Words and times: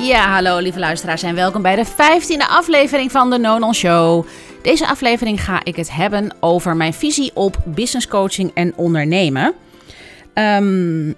Ja, 0.00 0.32
hallo 0.32 0.58
lieve 0.58 0.78
luisteraars 0.78 1.22
en 1.22 1.34
welkom 1.34 1.62
bij 1.62 1.76
de 1.76 1.86
15e 1.86 2.48
aflevering 2.48 3.10
van 3.10 3.30
de 3.30 3.38
Nonon 3.38 3.74
Show. 3.74 4.26
Deze 4.62 4.86
aflevering 4.86 5.44
ga 5.44 5.64
ik 5.64 5.76
het 5.76 5.92
hebben 5.92 6.34
over 6.40 6.76
mijn 6.76 6.94
visie 6.94 7.30
op 7.34 7.62
business 7.64 8.08
coaching 8.08 8.50
en 8.54 8.76
ondernemen. 8.76 9.54
Ehm, 10.34 11.12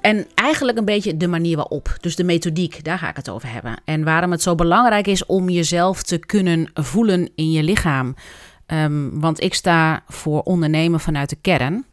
en 0.00 0.26
eigenlijk 0.34 0.78
een 0.78 0.84
beetje 0.84 1.16
de 1.16 1.26
manier 1.26 1.56
waarop. 1.56 1.96
Dus 2.00 2.16
de 2.16 2.24
methodiek, 2.24 2.84
daar 2.84 2.98
ga 2.98 3.08
ik 3.08 3.16
het 3.16 3.28
over 3.28 3.52
hebben. 3.52 3.80
En 3.84 4.04
waarom 4.04 4.30
het 4.30 4.42
zo 4.42 4.54
belangrijk 4.54 5.06
is 5.06 5.26
om 5.26 5.48
jezelf 5.48 6.02
te 6.02 6.18
kunnen 6.18 6.70
voelen 6.74 7.30
in 7.34 7.50
je 7.50 7.62
lichaam. 7.62 8.14
Ehm, 8.66 9.20
want 9.20 9.42
ik 9.42 9.54
sta 9.54 10.02
voor 10.08 10.40
ondernemen 10.40 11.00
vanuit 11.00 11.28
de 11.30 11.38
kern. 11.40 11.84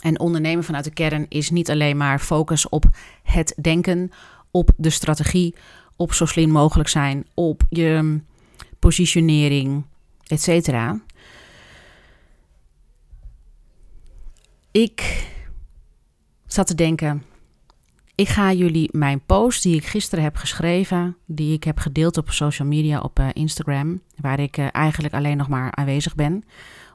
En 0.00 0.20
ondernemen 0.20 0.64
vanuit 0.64 0.84
de 0.84 0.90
kern 0.90 1.26
is 1.28 1.50
niet 1.50 1.70
alleen 1.70 1.96
maar 1.96 2.18
focus 2.18 2.68
op 2.68 2.84
het 3.22 3.54
denken, 3.60 4.10
op 4.50 4.70
de 4.76 4.90
strategie, 4.90 5.54
op 5.96 6.12
zo 6.12 6.26
slim 6.26 6.50
mogelijk 6.50 6.88
zijn, 6.88 7.26
op 7.34 7.62
je 7.68 8.20
positionering, 8.78 9.84
etc. 10.26 10.70
Ik 14.70 15.26
zat 16.46 16.66
te 16.66 16.74
denken, 16.74 17.24
ik 18.20 18.28
ga 18.28 18.52
jullie 18.52 18.88
mijn 18.92 19.20
post 19.26 19.62
die 19.62 19.76
ik 19.76 19.86
gisteren 19.86 20.24
heb 20.24 20.36
geschreven, 20.36 21.16
die 21.26 21.54
ik 21.54 21.64
heb 21.64 21.78
gedeeld 21.78 22.16
op 22.16 22.30
social 22.30 22.68
media, 22.68 23.00
op 23.00 23.18
uh, 23.18 23.28
Instagram, 23.32 24.02
waar 24.16 24.40
ik 24.40 24.56
uh, 24.56 24.66
eigenlijk 24.72 25.14
alleen 25.14 25.36
nog 25.36 25.48
maar 25.48 25.74
aanwezig 25.74 26.14
ben, 26.14 26.44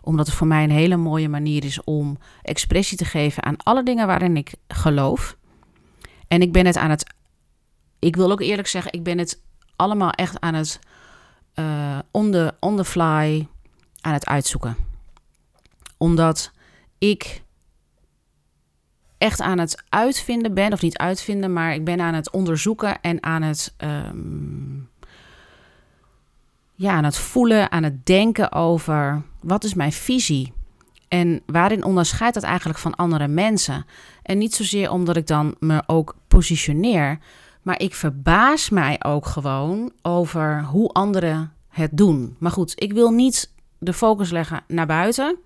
omdat 0.02 0.26
het 0.26 0.36
voor 0.36 0.48
mij 0.48 0.64
een 0.64 0.72
hele 0.72 0.98
mooie 0.98 1.30
manier 1.30 1.64
is 1.64 1.84
om 1.84 2.18
expressie 2.42 2.98
te 2.98 3.06
geven 3.06 3.44
aan 3.44 3.58
alle 3.58 3.84
dingen 3.84 4.08
waarin 4.08 4.38
ik 4.38 4.54
geloof. 4.68 5.38
En 6.28 6.42
ik 6.42 6.52
ben 6.52 6.66
het 6.66 6.78
aan 6.78 6.90
het, 6.90 7.14
ik 8.00 8.16
wil 8.16 8.32
ook 8.32 8.42
eerlijk 8.42 8.68
zeggen, 8.68 8.94
ik 8.94 9.04
ben 9.04 9.18
het 9.18 9.42
allemaal 9.76 10.12
echt 10.12 10.40
aan 10.40 10.54
het 10.54 10.80
uh, 11.56 12.00
on, 12.12 12.32
the, 12.32 12.54
on 12.60 12.76
the 12.76 12.86
fly 12.86 13.48
aan 14.02 14.14
het 14.14 14.26
uitzoeken. 14.26 14.76
Omdat 15.98 16.52
ik 16.98 17.44
echt 19.18 19.42
aan 19.42 19.58
het 19.58 19.84
uitvinden 19.90 20.54
ben, 20.54 20.74
of 20.74 20.82
niet 20.82 20.98
uitvinden, 20.98 21.54
maar 21.54 21.74
ik 21.74 21.84
ben 21.86 22.02
aan 22.02 22.14
het 22.14 22.32
onderzoeken 22.32 23.02
en 23.02 23.24
aan 23.24 23.42
het, 23.42 23.74
um, 23.78 24.90
ja, 26.76 26.92
aan 26.92 27.04
het 27.04 27.18
voelen, 27.18 27.72
aan 27.72 27.84
het 27.84 28.06
denken 28.06 28.52
over 28.52 29.22
wat 29.40 29.64
is 29.64 29.74
mijn 29.74 29.92
visie 29.92 30.54
en 31.08 31.42
waarin 31.46 31.84
onderscheidt 31.84 32.34
dat 32.34 32.44
eigenlijk 32.44 32.80
van 32.80 32.96
andere 32.96 33.28
mensen. 33.28 33.86
En 34.24 34.38
niet 34.38 34.56
zozeer 34.56 34.92
omdat 34.92 35.16
ik 35.16 35.28
dan 35.28 35.56
me 35.60 35.84
ook 35.86 36.16
positioneer, 36.28 37.20
maar 37.62 37.80
ik 37.80 37.96
verbaas 37.96 38.70
mij 38.70 39.04
ook 39.04 39.26
gewoon 39.26 39.92
over 40.02 40.64
hoe 40.64 40.90
anderen 40.90 41.54
het 41.70 41.90
doen. 41.94 42.36
Maar 42.40 42.52
goed, 42.52 42.74
ik 42.76 42.94
wil 42.94 43.12
niet 43.12 43.54
de 43.78 43.94
focus 43.94 44.32
leggen 44.32 44.64
naar 44.68 44.88
buiten. 44.88 45.38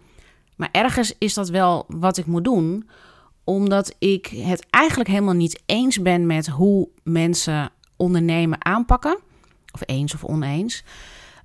Maar 0.56 0.70
ergens 0.72 1.14
is 1.18 1.34
dat 1.34 1.50
wel 1.50 1.86
wat 1.88 2.18
ik 2.18 2.26
moet 2.26 2.44
doen, 2.44 2.90
omdat 3.50 3.96
ik 4.00 4.28
het 4.28 4.66
eigenlijk 4.70 5.10
helemaal 5.10 5.34
niet 5.34 5.62
eens 5.66 6.02
ben 6.02 6.26
met 6.26 6.48
hoe 6.48 6.90
mensen 7.04 7.72
ondernemen 7.96 8.66
aanpakken. 8.66 9.20
Of 9.72 9.82
eens 9.86 10.14
of 10.14 10.24
oneens. 10.24 10.84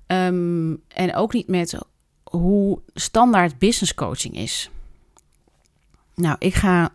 Um, 0.07 0.81
en 0.87 1.15
ook 1.15 1.33
niet 1.33 1.47
met 1.47 1.77
hoe 2.23 2.81
standaard 2.93 3.57
business 3.59 3.93
coaching 3.93 4.35
is. 4.35 4.69
Nou, 6.15 6.35
ik 6.39 6.53
ga 6.53 6.93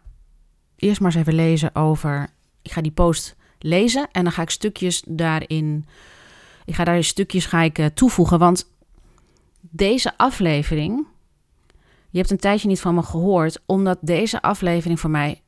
eerst 0.76 1.00
maar 1.00 1.10
eens 1.10 1.20
even 1.20 1.34
lezen 1.34 1.74
over. 1.74 2.28
Ik 2.62 2.72
ga 2.72 2.80
die 2.80 2.92
post 2.92 3.36
lezen 3.58 4.08
en 4.12 4.22
dan 4.22 4.32
ga 4.32 4.42
ik 4.42 4.50
stukjes 4.50 5.02
daarin. 5.06 5.86
Ik 6.64 6.74
ga 6.74 6.84
daar 6.84 7.04
stukjes 7.04 7.46
ga 7.46 7.62
ik, 7.62 7.78
uh, 7.78 7.86
toevoegen. 7.86 8.38
Want 8.38 8.70
deze 9.60 10.16
aflevering 10.16 11.06
je 12.10 12.18
hebt 12.18 12.30
een 12.30 12.36
tijdje 12.36 12.68
niet 12.68 12.80
van 12.80 12.94
me 12.94 13.02
gehoord, 13.02 13.60
omdat 13.66 13.98
deze 14.00 14.42
aflevering 14.42 15.00
voor 15.00 15.10
mij 15.10 15.42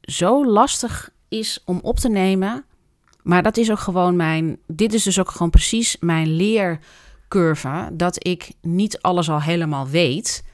zo 0.00 0.46
lastig 0.46 1.10
is 1.28 1.62
om 1.64 1.78
op 1.82 1.98
te 1.98 2.08
nemen. 2.08 2.64
Maar 3.22 3.42
dat 3.42 3.56
is 3.56 3.70
ook 3.70 3.78
gewoon 3.78 4.16
mijn. 4.16 4.58
Dit 4.66 4.94
is 4.94 5.02
dus 5.02 5.20
ook 5.20 5.30
gewoon 5.30 5.50
precies 5.50 5.96
mijn 6.00 6.36
leercurve. 6.36 7.90
Dat 7.92 8.26
ik 8.26 8.52
niet 8.60 9.00
alles 9.00 9.30
al 9.30 9.42
helemaal 9.42 9.88
weet. 9.88 10.44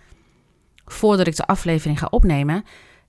Voordat 0.85 1.27
ik 1.27 1.37
de 1.37 1.47
aflevering 1.47 1.99
ga 1.99 2.07
opnemen. 2.11 2.65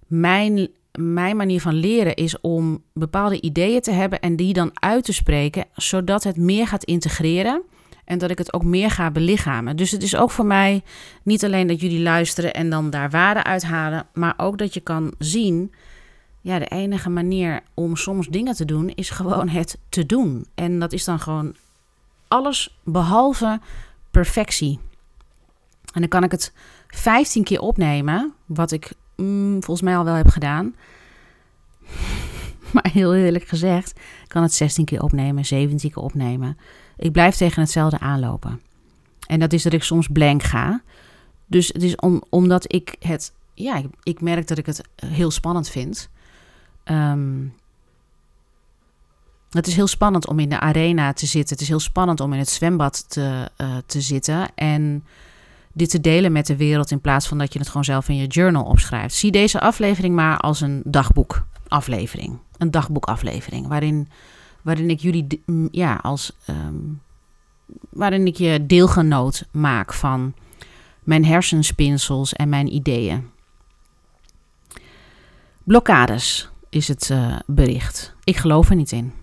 Mijn, 0.08 0.70
mijn 0.92 1.38
manier 1.38 1.62
van 1.62 1.74
leren 1.74 2.16
is 2.16 2.42
om 2.42 2.84
bepaalde 2.94 3.42
ideeën 3.42 3.82
te 3.82 3.92
hebben 3.92 4.20
en 4.20 4.36
die 4.36 4.54
dan 4.54 4.70
uit 4.74 5.04
te 5.04 5.14
spreken. 5.14 5.66
Zodat 5.74 6.24
het 6.24 6.38
meer 6.38 6.68
gaat 6.68 6.84
integreren. 6.84 7.64
En 8.06 8.18
dat 8.18 8.30
ik 8.30 8.38
het 8.38 8.54
ook 8.54 8.64
meer 8.64 8.92
ga 8.92 9.12
belichamen. 9.12 9.76
Dus 9.76 9.92
het 9.92 10.04
is 10.04 10.16
ook 10.16 10.32
voor 10.32 10.46
mij 10.46 10.84
niet 11.24 11.44
alleen 11.44 11.68
dat 11.68 11.82
jullie 11.82 12.02
luisteren 12.02 12.54
en 12.54 12.70
dan 12.70 12.90
daar 12.90 13.10
waarde 13.10 13.44
uithalen. 13.44 14.08
Maar 14.14 14.34
ook 14.38 14.58
dat 14.58 14.74
je 14.74 14.80
kan 14.80 15.14
zien. 15.18 15.74
Ja, 16.42 16.60
de 16.60 16.66
enige 16.66 17.10
manier 17.10 17.62
om 17.74 17.96
soms 17.96 18.28
dingen 18.28 18.56
te 18.56 18.66
doen 18.66 18.90
is 18.90 19.10
gewoon 19.10 19.50
het 19.50 19.78
te 19.90 20.06
doen. 20.06 20.46
En 20.56 20.80
dat 20.80 20.94
is 20.94 21.04
dan 21.04 21.20
gewoon 21.20 21.56
alles 22.28 22.78
behalve 22.84 23.60
perfectie. 24.12 24.80
En 25.94 26.02
dan 26.02 26.10
kan 26.10 26.24
ik 26.24 26.32
het 26.32 26.54
15 26.88 27.44
keer 27.44 27.60
opnemen, 27.60 28.34
wat 28.46 28.72
ik 28.72 28.92
mm, 29.16 29.64
volgens 29.64 29.82
mij 29.82 29.98
al 29.98 30.04
wel 30.04 30.14
heb 30.14 30.30
gedaan. 30.30 30.76
Maar 32.74 32.90
heel 32.92 33.16
eerlijk 33.16 33.48
gezegd, 33.48 34.00
kan 34.36 34.44
het 34.44 34.54
16 34.54 34.86
keer 34.86 35.02
opnemen, 35.02 35.46
17 35.46 35.92
keer 35.92 36.04
opnemen. 36.04 36.58
Ik 36.98 37.12
blijf 37.12 37.36
tegen 37.36 37.62
hetzelfde 37.62 38.00
aanlopen. 38.00 38.62
En 39.28 39.40
dat 39.40 39.54
is 39.54 39.64
dat 39.64 39.74
ik 39.74 39.84
soms 39.84 40.08
blank 40.08 40.44
ga. 40.44 40.82
Dus 41.46 41.68
het 41.68 41.84
is 41.84 41.96
om, 41.96 42.24
omdat 42.30 42.74
ik 42.74 42.96
het, 43.00 43.34
ja, 43.54 43.82
ik, 44.04 44.22
merk 44.22 44.48
dat 44.48 44.58
ik 44.58 44.66
het 44.66 44.82
heel 44.96 45.32
spannend 45.32 45.70
vind. 45.70 46.10
Um, 46.86 47.54
het 49.50 49.68
is 49.68 49.76
heel 49.76 49.88
spannend 49.88 50.28
om 50.28 50.40
in 50.40 50.50
de 50.50 50.60
arena 50.60 51.14
te 51.14 51.26
zitten. 51.26 51.54
Het 51.54 51.62
is 51.62 51.70
heel 51.70 51.80
spannend 51.80 52.20
om 52.20 52.34
in 52.34 52.40
het 52.40 52.50
zwembad 52.50 53.10
te, 53.10 53.50
uh, 53.58 53.78
te 53.86 54.02
zitten. 54.02 54.48
En 54.56 55.04
dit 55.74 55.90
te 55.90 56.02
delen 56.02 56.32
met 56.32 56.46
de 56.46 56.56
wereld 56.56 56.92
in 56.92 57.02
plaats 57.02 57.28
van 57.28 57.38
dat 57.38 57.54
je 57.54 57.60
het 57.60 57.68
gewoon 57.68 57.84
zelf 57.84 58.10
in 58.10 58.16
je 58.16 58.28
journal 58.28 58.64
opschrijft. 58.64 59.16
Zie 59.16 59.32
deze 59.32 59.60
aflevering 59.60 60.16
maar 60.16 60.38
als 60.38 60.62
een 60.62 60.82
dagboekaflevering. 60.86 62.40
Een 62.58 62.72
dagboekaflevering 62.72 63.68
waarin 63.68 64.08
waarin 64.66 64.90
ik 64.90 65.00
jullie 65.00 65.44
ja, 65.72 65.96
als 65.96 66.32
um, 66.50 67.02
waarin 67.90 68.28
ik 68.28 68.36
je 68.36 68.66
deelgenoot 68.66 69.48
maak 69.52 69.94
van 69.94 70.34
mijn 71.04 71.26
hersenspinsels 71.26 72.34
en 72.34 72.50
mijn 72.50 72.74
ideeën. 72.74 73.30
Blokkades 75.64 76.50
is 76.70 76.88
het 76.88 77.10
uh, 77.10 77.40
bericht. 77.46 78.16
Ik 78.24 78.38
geloof 78.38 78.70
er 78.70 78.76
niet 78.76 78.92
in. 78.92 79.14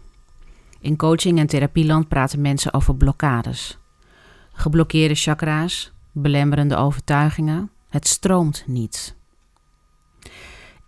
In 0.80 0.96
coaching 0.96 1.38
en 1.38 1.46
therapieland 1.46 2.08
praten 2.08 2.40
mensen 2.40 2.74
over 2.74 2.94
blokkades. 2.94 3.78
Geblokkeerde 4.52 5.14
chakra's, 5.14 5.92
belemmerende 6.12 6.76
overtuigingen. 6.76 7.70
Het 7.88 8.08
stroomt 8.08 8.64
niet. 8.66 9.14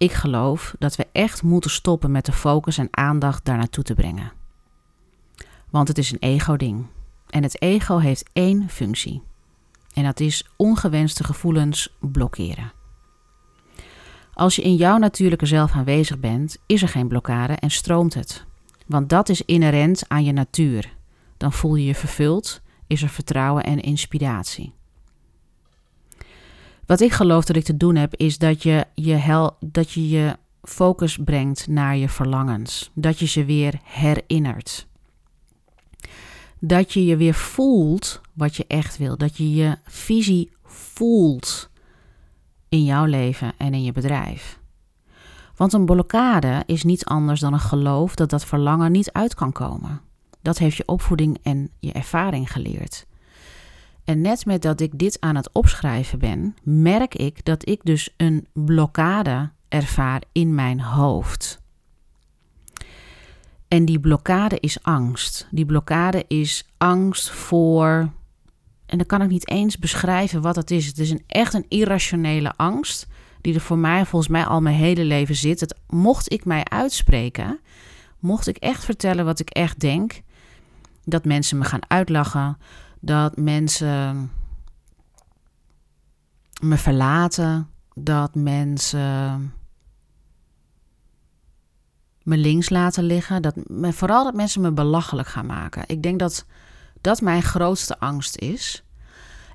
Ik 0.04 0.12
geloof 0.12 0.74
dat 0.78 0.96
we 0.96 1.06
echt 1.12 1.42
moeten 1.42 1.70
stoppen 1.70 2.10
met 2.10 2.24
de 2.24 2.32
focus 2.32 2.78
en 2.78 2.88
aandacht 2.90 3.44
daar 3.44 3.56
naartoe 3.56 3.84
te 3.84 3.94
brengen. 3.94 4.32
Want 5.70 5.88
het 5.88 5.98
is 5.98 6.12
een 6.12 6.18
ego-ding. 6.18 6.86
En 7.30 7.42
het 7.42 7.62
ego 7.62 7.98
heeft 7.98 8.30
één 8.32 8.68
functie. 8.68 9.22
En 9.94 10.04
dat 10.04 10.20
is 10.20 10.48
ongewenste 10.56 11.24
gevoelens 11.24 11.96
blokkeren. 12.00 12.72
Als 14.34 14.56
je 14.56 14.62
in 14.62 14.74
jouw 14.74 14.96
natuurlijke 14.96 15.46
zelf 15.46 15.72
aanwezig 15.72 16.18
bent, 16.18 16.56
is 16.66 16.82
er 16.82 16.88
geen 16.88 17.08
blokkade 17.08 17.52
en 17.52 17.70
stroomt 17.70 18.14
het. 18.14 18.44
Want 18.86 19.08
dat 19.08 19.28
is 19.28 19.42
inherent 19.42 20.08
aan 20.08 20.24
je 20.24 20.32
natuur. 20.32 20.94
Dan 21.36 21.52
voel 21.52 21.74
je 21.74 21.84
je 21.84 21.94
vervuld, 21.94 22.60
is 22.86 23.02
er 23.02 23.08
vertrouwen 23.08 23.64
en 23.64 23.80
inspiratie. 23.80 24.72
Wat 26.86 27.00
ik 27.00 27.12
geloof 27.12 27.44
dat 27.44 27.56
ik 27.56 27.64
te 27.64 27.76
doen 27.76 27.96
heb, 27.96 28.14
is 28.14 28.38
dat 28.38 28.62
je 28.62 28.84
je, 28.94 29.14
hel, 29.14 29.56
dat 29.60 29.90
je, 29.90 30.08
je 30.08 30.36
focus 30.62 31.18
brengt 31.24 31.68
naar 31.68 31.96
je 31.96 32.08
verlangens. 32.08 32.90
Dat 32.94 33.18
je 33.18 33.26
ze 33.26 33.44
weer 33.44 33.80
herinnert 33.82 34.86
dat 36.66 36.92
je 36.92 37.04
je 37.04 37.16
weer 37.16 37.34
voelt 37.34 38.20
wat 38.32 38.56
je 38.56 38.64
echt 38.66 38.96
wil. 38.96 39.16
Dat 39.16 39.36
je 39.36 39.54
je 39.54 39.78
visie 39.84 40.52
voelt 40.62 41.70
in 42.68 42.84
jouw 42.84 43.04
leven 43.04 43.52
en 43.58 43.74
in 43.74 43.82
je 43.82 43.92
bedrijf. 43.92 44.58
Want 45.56 45.72
een 45.72 45.84
blokkade 45.84 46.62
is 46.66 46.84
niets 46.84 47.04
anders 47.04 47.40
dan 47.40 47.52
een 47.52 47.60
geloof 47.60 48.14
dat 48.14 48.30
dat 48.30 48.44
verlangen 48.44 48.92
niet 48.92 49.12
uit 49.12 49.34
kan 49.34 49.52
komen. 49.52 50.00
Dat 50.42 50.58
heeft 50.58 50.76
je 50.76 50.88
opvoeding 50.88 51.38
en 51.42 51.70
je 51.80 51.92
ervaring 51.92 52.52
geleerd. 52.52 53.06
En 54.04 54.20
net 54.20 54.46
met 54.46 54.62
dat 54.62 54.80
ik 54.80 54.98
dit 54.98 55.20
aan 55.20 55.36
het 55.36 55.52
opschrijven 55.52 56.18
ben, 56.18 56.56
merk 56.62 57.14
ik 57.14 57.44
dat 57.44 57.68
ik 57.68 57.80
dus 57.82 58.14
een 58.16 58.46
blokkade 58.52 59.50
ervaar 59.68 60.22
in 60.32 60.54
mijn 60.54 60.80
hoofd. 60.80 61.62
En 63.68 63.84
die 63.84 64.00
blokkade 64.00 64.60
is 64.60 64.82
angst. 64.82 65.48
Die 65.50 65.66
blokkade 65.66 66.24
is 66.28 66.68
angst 66.76 67.30
voor. 67.30 68.10
En 68.86 68.98
dan 68.98 69.06
kan 69.06 69.22
ik 69.22 69.28
niet 69.28 69.50
eens 69.50 69.78
beschrijven 69.78 70.40
wat 70.40 70.56
het 70.56 70.70
is. 70.70 70.86
Het 70.86 70.98
is 70.98 71.10
een, 71.10 71.22
echt 71.26 71.54
een 71.54 71.66
irrationele 71.68 72.52
angst. 72.56 73.06
Die 73.40 73.54
er 73.54 73.60
voor 73.60 73.78
mij 73.78 74.06
volgens 74.06 74.30
mij 74.30 74.44
al 74.44 74.60
mijn 74.60 74.76
hele 74.76 75.04
leven 75.04 75.34
zit. 75.34 75.60
Het, 75.60 75.78
mocht 75.86 76.32
ik 76.32 76.44
mij 76.44 76.64
uitspreken. 76.64 77.60
Mocht 78.18 78.46
ik 78.46 78.56
echt 78.56 78.84
vertellen 78.84 79.24
wat 79.24 79.40
ik 79.40 79.50
echt 79.50 79.80
denk. 79.80 80.20
Dat 81.04 81.24
mensen 81.24 81.58
me 81.58 81.64
gaan 81.64 81.90
uitlachen. 81.90 82.56
Dat 83.04 83.36
mensen 83.36 84.30
me 86.60 86.76
verlaten. 86.76 87.68
Dat 87.94 88.34
mensen 88.34 89.52
me 92.22 92.36
links 92.36 92.68
laten 92.68 93.04
liggen. 93.04 93.42
Dat, 93.42 93.54
vooral 93.68 94.24
dat 94.24 94.34
mensen 94.34 94.60
me 94.60 94.72
belachelijk 94.72 95.28
gaan 95.28 95.46
maken. 95.46 95.82
Ik 95.86 96.02
denk 96.02 96.18
dat 96.18 96.46
dat 97.00 97.20
mijn 97.20 97.42
grootste 97.42 97.98
angst 97.98 98.38
is. 98.38 98.84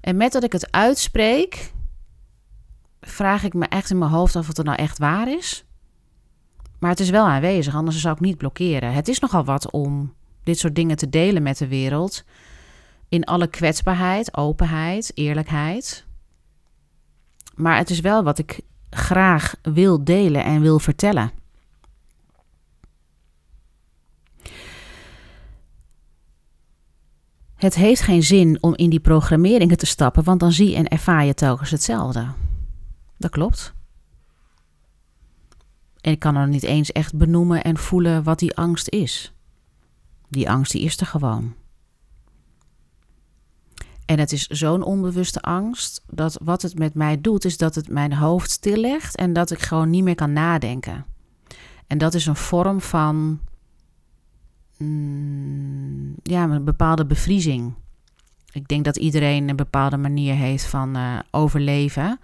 En 0.02 0.18
met 0.18 0.32
dat 0.32 0.44
ik 0.44 0.52
het 0.52 0.72
uitspreek, 0.72 1.74
vraag 3.02 3.44
ik 3.44 3.54
me 3.54 3.66
echt 3.66 3.90
in 3.90 3.98
mijn 3.98 4.12
hoofd 4.12 4.36
of 4.36 4.48
het 4.48 4.64
nou 4.64 4.78
echt 4.78 4.98
waar 4.98 5.32
is. 5.32 5.66
Maar 6.80 6.90
het 6.90 7.00
is 7.00 7.10
wel 7.10 7.26
aanwezig, 7.26 7.76
anders 7.76 8.02
zou 8.02 8.16
ik 8.16 8.22
niet 8.22 8.38
blokkeren. 8.38 8.94
Het 8.94 9.08
is 9.08 9.20
nogal 9.20 9.44
wat 9.44 9.72
om 9.72 10.14
dit 10.44 10.60
soort 10.60 10.76
dingen 10.76 10.98
te 10.98 11.10
delen 11.10 11.44
met 11.44 11.58
de 11.58 11.68
wereld. 11.68 12.24
In 13.10 13.24
alle 13.24 13.48
kwetsbaarheid, 13.48 14.38
openheid, 14.38 15.12
eerlijkheid. 15.16 16.06
Maar 17.56 17.78
het 17.78 17.90
is 17.90 18.00
wel 18.00 18.24
wat 18.24 18.40
ik 18.40 18.62
graag 18.90 19.56
wil 19.62 20.04
delen 20.04 20.44
en 20.44 20.62
wil 20.62 20.80
vertellen. 20.80 21.32
Het 27.56 27.76
heeft 27.76 28.02
geen 28.02 28.24
zin 28.24 28.58
om 28.64 28.76
in 28.76 28.90
die 28.90 29.00
programmeringen 29.00 29.78
te 29.78 29.86
stappen, 29.86 30.24
want 30.24 30.40
dan 30.40 30.52
zie 30.52 30.76
en 30.76 30.88
ervaar 30.88 31.26
je 31.26 31.34
telkens 31.34 31.72
hetzelfde. 31.72 32.28
Dat 33.18 33.32
klopt. 33.32 33.74
En 36.02 36.12
ik 36.12 36.20
kan 36.20 36.36
er 36.36 36.48
niet 36.48 36.64
eens 36.64 36.92
echt 36.92 37.16
benoemen 37.16 37.64
en 37.64 37.78
voelen 37.78 38.24
wat 38.24 38.40
die 38.40 38.56
angst 38.56 38.90
is. 38.90 39.34
Die 40.30 40.50
angst 40.50 40.72
die 40.72 40.82
is 40.82 41.00
er 41.00 41.06
gewoon. 41.06 41.54
En 44.10 44.20
het 44.20 44.32
is 44.32 44.48
zo'n 44.48 44.84
onbewuste 44.84 45.42
angst 45.42 46.04
dat 46.08 46.40
wat 46.44 46.62
het 46.62 46.80
met 46.80 46.94
mij 46.94 47.22
doet, 47.22 47.46
is 47.46 47.58
dat 47.58 47.76
het 47.76 47.90
mijn 47.90 48.14
hoofd 48.14 48.52
stillegt 48.52 49.16
en 49.16 49.34
dat 49.34 49.52
ik 49.52 49.62
gewoon 49.62 49.90
niet 49.90 50.04
meer 50.04 50.16
kan 50.16 50.34
nadenken. 50.34 51.06
En 51.88 51.98
dat 51.98 52.14
is 52.14 52.26
een 52.26 52.36
vorm 52.36 52.82
van 52.82 53.40
mm, 54.78 56.16
ja, 56.24 56.44
een 56.44 56.64
bepaalde 56.64 57.06
bevriezing. 57.06 57.74
Ik 58.52 58.68
denk 58.68 58.86
dat 58.86 58.98
iedereen 58.98 59.50
een 59.50 59.56
bepaalde 59.56 59.98
manier 59.98 60.36
heeft 60.36 60.66
van 60.66 60.98
uh, 60.98 61.20
overleven. 61.32 62.20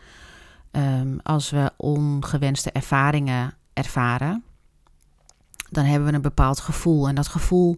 Um, 0.72 1.20
als 1.24 1.50
we 1.50 1.72
ongewenste 1.78 2.72
ervaringen 2.72 3.54
ervaren, 3.74 4.44
dan 5.70 5.86
hebben 5.86 6.08
we 6.08 6.16
een 6.16 6.22
bepaald 6.22 6.60
gevoel. 6.60 7.08
En 7.08 7.16
dat 7.16 7.28
gevoel, 7.28 7.78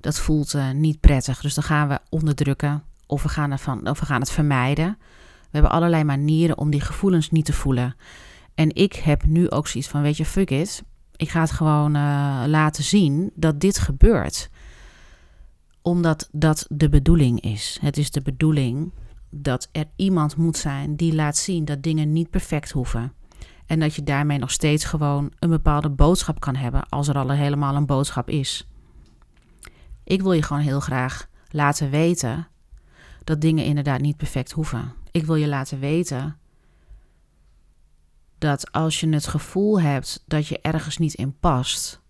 dat 0.00 0.18
voelt 0.18 0.54
uh, 0.54 0.70
niet 0.70 1.00
prettig. 1.00 1.40
Dus 1.40 1.54
dan 1.54 1.64
gaan 1.64 1.88
we 1.88 2.00
onderdrukken 2.08 2.82
of 3.06 3.22
we 3.22 3.28
gaan, 3.28 3.50
ervan, 3.50 3.88
of 3.88 4.00
we 4.00 4.06
gaan 4.06 4.20
het 4.20 4.30
vermijden. 4.30 4.96
We 5.40 5.48
hebben 5.50 5.70
allerlei 5.70 6.04
manieren 6.04 6.58
om 6.58 6.70
die 6.70 6.80
gevoelens 6.80 7.30
niet 7.30 7.44
te 7.44 7.52
voelen. 7.52 7.96
En 8.54 8.74
ik 8.74 8.94
heb 8.94 9.24
nu 9.24 9.50
ook 9.50 9.66
zoiets 9.66 9.90
van, 9.90 10.02
weet 10.02 10.16
je, 10.16 10.24
fuck 10.24 10.50
it. 10.50 10.82
Ik 11.16 11.28
ga 11.28 11.40
het 11.40 11.50
gewoon 11.50 11.96
uh, 11.96 12.42
laten 12.46 12.84
zien 12.84 13.30
dat 13.34 13.60
dit 13.60 13.78
gebeurt. 13.78 14.50
Omdat 15.82 16.28
dat 16.32 16.66
de 16.68 16.88
bedoeling 16.88 17.40
is. 17.40 17.78
Het 17.80 17.96
is 17.96 18.10
de 18.10 18.22
bedoeling 18.22 18.92
dat 19.30 19.68
er 19.72 19.84
iemand 19.96 20.36
moet 20.36 20.56
zijn 20.56 20.96
die 20.96 21.14
laat 21.14 21.36
zien 21.36 21.64
dat 21.64 21.82
dingen 21.82 22.12
niet 22.12 22.30
perfect 22.30 22.70
hoeven. 22.70 23.12
En 23.66 23.80
dat 23.80 23.94
je 23.94 24.02
daarmee 24.02 24.38
nog 24.38 24.50
steeds 24.50 24.84
gewoon 24.84 25.32
een 25.38 25.50
bepaalde 25.50 25.90
boodschap 25.90 26.40
kan 26.40 26.56
hebben 26.56 26.88
als 26.88 27.08
er 27.08 27.18
al 27.18 27.30
helemaal 27.30 27.76
een 27.76 27.86
boodschap 27.86 28.28
is. 28.28 28.68
Ik 30.04 30.22
wil 30.22 30.32
je 30.32 30.42
gewoon 30.42 30.62
heel 30.62 30.80
graag 30.80 31.28
laten 31.50 31.90
weten 31.90 32.48
dat 33.26 33.40
dingen 33.40 33.64
inderdaad 33.64 34.00
niet 34.00 34.16
perfect 34.16 34.52
hoeven. 34.52 34.92
Ik 35.10 35.24
wil 35.24 35.34
je 35.34 35.48
laten 35.48 35.78
weten 35.78 36.38
dat 38.38 38.72
als 38.72 39.00
je 39.00 39.08
het 39.08 39.26
gevoel 39.26 39.80
hebt 39.80 40.24
dat 40.26 40.46
je 40.46 40.60
ergens 40.60 40.98
niet 40.98 41.14
in 41.14 41.38
past, 41.38 42.00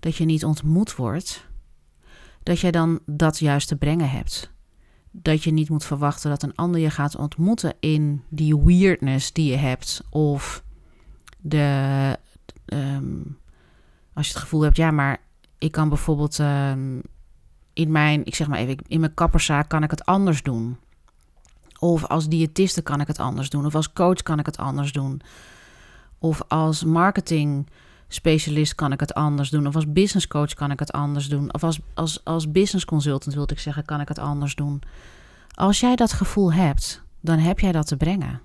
dat 0.00 0.16
je 0.16 0.24
niet 0.24 0.44
ontmoet 0.44 0.96
wordt, 0.96 1.46
dat 2.42 2.60
jij 2.60 2.70
dan 2.70 3.00
dat 3.06 3.38
juist 3.38 3.68
te 3.68 3.76
brengen 3.76 4.10
hebt. 4.10 4.50
Dat 5.10 5.44
je 5.44 5.50
niet 5.50 5.68
moet 5.68 5.84
verwachten 5.84 6.30
dat 6.30 6.42
een 6.42 6.54
ander 6.54 6.80
je 6.80 6.90
gaat 6.90 7.16
ontmoeten 7.16 7.74
in 7.80 8.22
die 8.28 8.56
weirdness 8.56 9.32
die 9.32 9.50
je 9.50 9.56
hebt. 9.56 10.04
Of 10.10 10.64
de, 11.38 12.18
um, 12.66 13.38
als 14.12 14.26
je 14.26 14.32
het 14.32 14.42
gevoel 14.42 14.60
hebt, 14.60 14.76
ja, 14.76 14.90
maar 14.90 15.20
ik 15.58 15.72
kan 15.72 15.88
bijvoorbeeld 15.88 16.38
um, 16.38 17.02
in 17.78 17.90
mijn, 17.90 18.24
ik 18.24 18.34
zeg 18.34 18.48
maar 18.48 18.58
even, 18.58 18.76
in 18.86 19.00
mijn 19.00 19.14
kapperszaak 19.14 19.68
kan 19.68 19.82
ik 19.82 19.90
het 19.90 20.04
anders 20.04 20.42
doen. 20.42 20.76
Of 21.78 22.04
als 22.04 22.28
diëtiste 22.28 22.82
kan 22.82 23.00
ik 23.00 23.06
het 23.06 23.18
anders 23.18 23.50
doen. 23.50 23.66
Of 23.66 23.74
als 23.74 23.92
coach 23.92 24.22
kan 24.22 24.38
ik 24.38 24.46
het 24.46 24.56
anders 24.56 24.92
doen. 24.92 25.20
Of 26.18 26.42
als 26.48 26.84
marketing 26.84 27.66
specialist 28.08 28.74
kan 28.74 28.92
ik 28.92 29.00
het 29.00 29.14
anders 29.14 29.50
doen. 29.50 29.66
Of 29.66 29.74
als 29.74 29.92
business 29.92 30.28
coach 30.28 30.54
kan 30.54 30.70
ik 30.70 30.78
het 30.78 30.92
anders 30.92 31.28
doen. 31.28 31.54
Of 31.54 31.64
als, 31.64 31.80
als, 31.94 32.24
als 32.24 32.50
business 32.50 32.84
consultant 32.84 33.34
wilde 33.34 33.52
ik 33.52 33.60
zeggen, 33.60 33.84
kan 33.84 34.00
ik 34.00 34.08
het 34.08 34.18
anders 34.18 34.54
doen. 34.54 34.82
Als 35.54 35.80
jij 35.80 35.96
dat 35.96 36.12
gevoel 36.12 36.52
hebt, 36.52 37.02
dan 37.20 37.38
heb 37.38 37.60
jij 37.60 37.72
dat 37.72 37.86
te 37.86 37.96
brengen. 37.96 38.40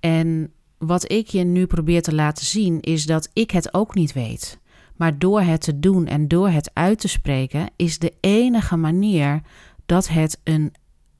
En 0.00 0.52
wat 0.78 1.12
ik 1.12 1.28
je 1.28 1.44
nu 1.44 1.66
probeer 1.66 2.02
te 2.02 2.14
laten 2.14 2.46
zien, 2.46 2.80
is 2.80 3.06
dat 3.06 3.28
ik 3.32 3.50
het 3.50 3.74
ook 3.74 3.94
niet 3.94 4.12
weet. 4.12 4.58
Maar 4.96 5.18
door 5.18 5.40
het 5.40 5.60
te 5.60 5.78
doen 5.78 6.06
en 6.06 6.28
door 6.28 6.48
het 6.48 6.70
uit 6.72 6.98
te 6.98 7.08
spreken, 7.08 7.70
is 7.76 7.98
de 7.98 8.12
enige 8.20 8.76
manier 8.76 9.40
dat 9.86 10.08
het 10.08 10.40
een 10.44 10.74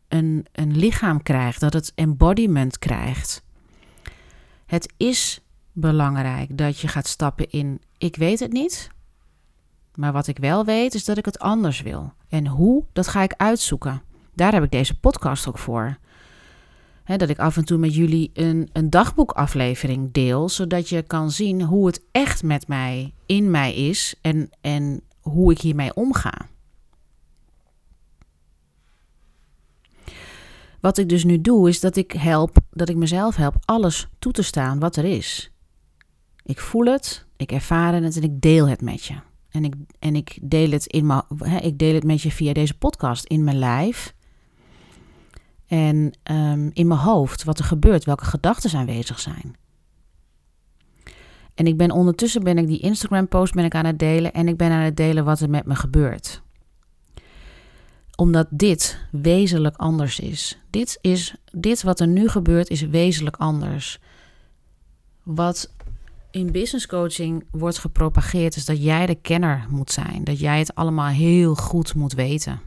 een, 0.09 0.47
een 0.53 0.77
lichaam 0.77 1.23
krijgt, 1.23 1.61
dat 1.61 1.73
het 1.73 1.93
embodiment 1.95 2.79
krijgt. 2.79 3.45
Het 4.67 4.93
is 4.97 5.41
belangrijk 5.73 6.59
dat 6.59 6.81
je 6.81 6.89
gaat 6.89 7.07
stappen 7.07 7.51
in 7.51 7.81
ik 7.99 8.17
weet 8.17 8.41
het 8.41 8.53
niet, 8.53 8.91
maar 9.95 10.13
wat 10.13 10.27
ik 10.27 10.39
wel 10.39 10.65
weet 10.65 10.95
is 10.95 11.05
dat 11.05 11.19
ik 11.19 11.25
het 11.25 11.39
anders 11.39 11.81
wil. 11.81 12.13
En 12.29 12.47
hoe, 12.47 12.85
dat 12.93 13.09
ga 13.09 13.23
ik 13.23 13.35
uitzoeken. 13.37 14.03
Daar 14.35 14.53
heb 14.53 14.63
ik 14.63 14.71
deze 14.71 14.99
podcast 14.99 15.49
ook 15.49 15.59
voor. 15.59 15.99
Dat 17.07 17.29
ik 17.29 17.39
af 17.39 17.57
en 17.57 17.65
toe 17.65 17.79
met 17.79 17.95
jullie 17.95 18.31
een, 18.35 18.69
een 18.73 18.91
dagboekaflevering 18.91 20.13
deel, 20.13 20.49
zodat 20.49 20.89
je 20.89 21.03
kan 21.03 21.31
zien 21.31 21.63
hoe 21.63 21.87
het 21.87 22.03
echt 22.13 22.43
met 22.43 22.69
mij, 22.69 23.13
in 23.27 23.51
mij 23.51 23.75
is 23.75 24.15
en, 24.21 24.51
en 24.61 25.01
hoe 25.21 25.53
ik 25.53 25.61
hiermee 25.61 25.95
omga. 25.95 26.49
Wat 30.81 30.99
ik 30.99 31.09
dus 31.09 31.25
nu 31.25 31.41
doe, 31.41 31.69
is 31.69 31.81
dat 31.81 31.97
ik 31.97 32.13
help, 32.13 32.57
dat 32.71 32.89
ik 32.89 32.97
mezelf 32.97 33.37
help 33.37 33.55
alles 33.65 34.09
toe 34.19 34.33
te 34.33 34.43
staan 34.43 34.79
wat 34.79 34.97
er 34.97 35.05
is. 35.05 35.51
Ik 36.43 36.61
voel 36.61 36.85
het, 36.85 37.27
ik 37.37 37.53
ervaar 37.53 37.95
het 37.95 38.17
en 38.17 38.23
ik 38.23 38.41
deel 38.41 38.69
het 38.69 38.81
met 38.81 39.05
je. 39.05 39.15
En 39.51 39.65
ik, 39.65 39.75
en 39.99 40.17
ik, 40.17 40.39
deel 40.43 40.71
het 40.71 40.87
in 40.87 41.07
mijn, 41.07 41.23
ik 41.63 41.79
deel 41.79 41.95
het 41.95 42.05
met 42.05 42.23
je 42.23 42.31
via 42.31 42.53
deze 42.53 42.79
podcast 42.79 43.25
in 43.25 43.45
mijn 43.45 43.59
lijf. 43.59 44.15
En 45.67 46.19
um, 46.31 46.71
in 46.73 46.87
mijn 46.87 47.01
hoofd, 47.01 47.45
wat 47.45 47.59
er 47.59 47.65
gebeurt, 47.65 48.05
welke 48.05 48.25
gedachten 48.25 48.79
aanwezig 48.79 49.21
zijn. 49.21 49.57
En 51.55 51.67
ik 51.67 51.77
ben 51.77 51.91
ondertussen 51.91 52.45
ben 52.45 52.59
ik 52.59 52.67
die 52.67 52.81
Instagram 52.81 53.29
post 53.29 53.55
ben 53.55 53.65
ik 53.65 53.75
aan 53.75 53.85
het 53.85 53.99
delen 53.99 54.33
en 54.33 54.49
ik 54.49 54.57
ben 54.57 54.71
aan 54.71 54.81
het 54.81 54.97
delen 54.97 55.25
wat 55.25 55.41
er 55.41 55.51
met 55.51 55.67
me 55.67 55.75
gebeurt 55.75 56.45
omdat 58.17 58.47
dit 58.51 58.99
wezenlijk 59.11 59.77
anders 59.77 60.21
is. 60.21 60.59
Dit, 60.71 60.99
is. 61.01 61.35
dit 61.53 61.83
wat 61.83 62.01
er 62.01 62.07
nu 62.07 62.29
gebeurt 62.29 62.71
is 62.71 62.81
wezenlijk 62.81 63.37
anders. 63.37 63.99
Wat 65.23 65.75
in 66.31 66.53
business 66.53 66.87
coaching 66.87 67.45
wordt 67.51 67.79
gepropageerd 67.79 68.57
is 68.57 68.65
dat 68.65 68.83
jij 68.83 69.07
de 69.07 69.15
kenner 69.15 69.67
moet 69.69 69.91
zijn. 69.91 70.25
Dat 70.25 70.39
jij 70.39 70.59
het 70.59 70.75
allemaal 70.75 71.09
heel 71.09 71.55
goed 71.55 71.95
moet 71.95 72.13
weten. 72.13 72.61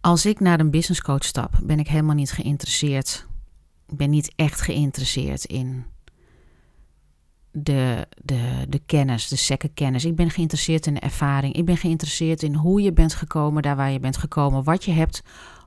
Als 0.00 0.26
ik 0.26 0.40
naar 0.40 0.60
een 0.60 0.70
business 0.70 1.02
coach 1.02 1.24
stap, 1.24 1.58
ben 1.62 1.78
ik 1.78 1.88
helemaal 1.88 2.14
niet 2.14 2.32
geïnteresseerd. 2.32 3.26
Ik 3.88 3.96
ben 3.96 4.10
niet 4.10 4.32
echt 4.36 4.60
geïnteresseerd 4.60 5.44
in 5.44 5.84
de, 7.50 8.06
de, 8.22 8.64
de 8.68 8.78
kennis, 8.86 9.28
de 9.28 9.36
secke 9.36 9.68
kennis. 9.68 10.04
Ik 10.04 10.16
ben 10.16 10.30
geïnteresseerd 10.30 10.86
in 10.86 10.94
de 10.94 11.00
ervaring. 11.00 11.54
Ik 11.54 11.64
ben 11.64 11.76
geïnteresseerd 11.76 12.42
in 12.42 12.54
hoe 12.54 12.82
je 12.82 12.92
bent 12.92 13.14
gekomen 13.14 13.62
daar 13.62 13.76
waar 13.76 13.90
je 13.90 14.00
bent 14.00 14.16
gekomen. 14.16 14.64
Wat 14.64 14.84
je 14.84 14.92
hebt 14.92 15.22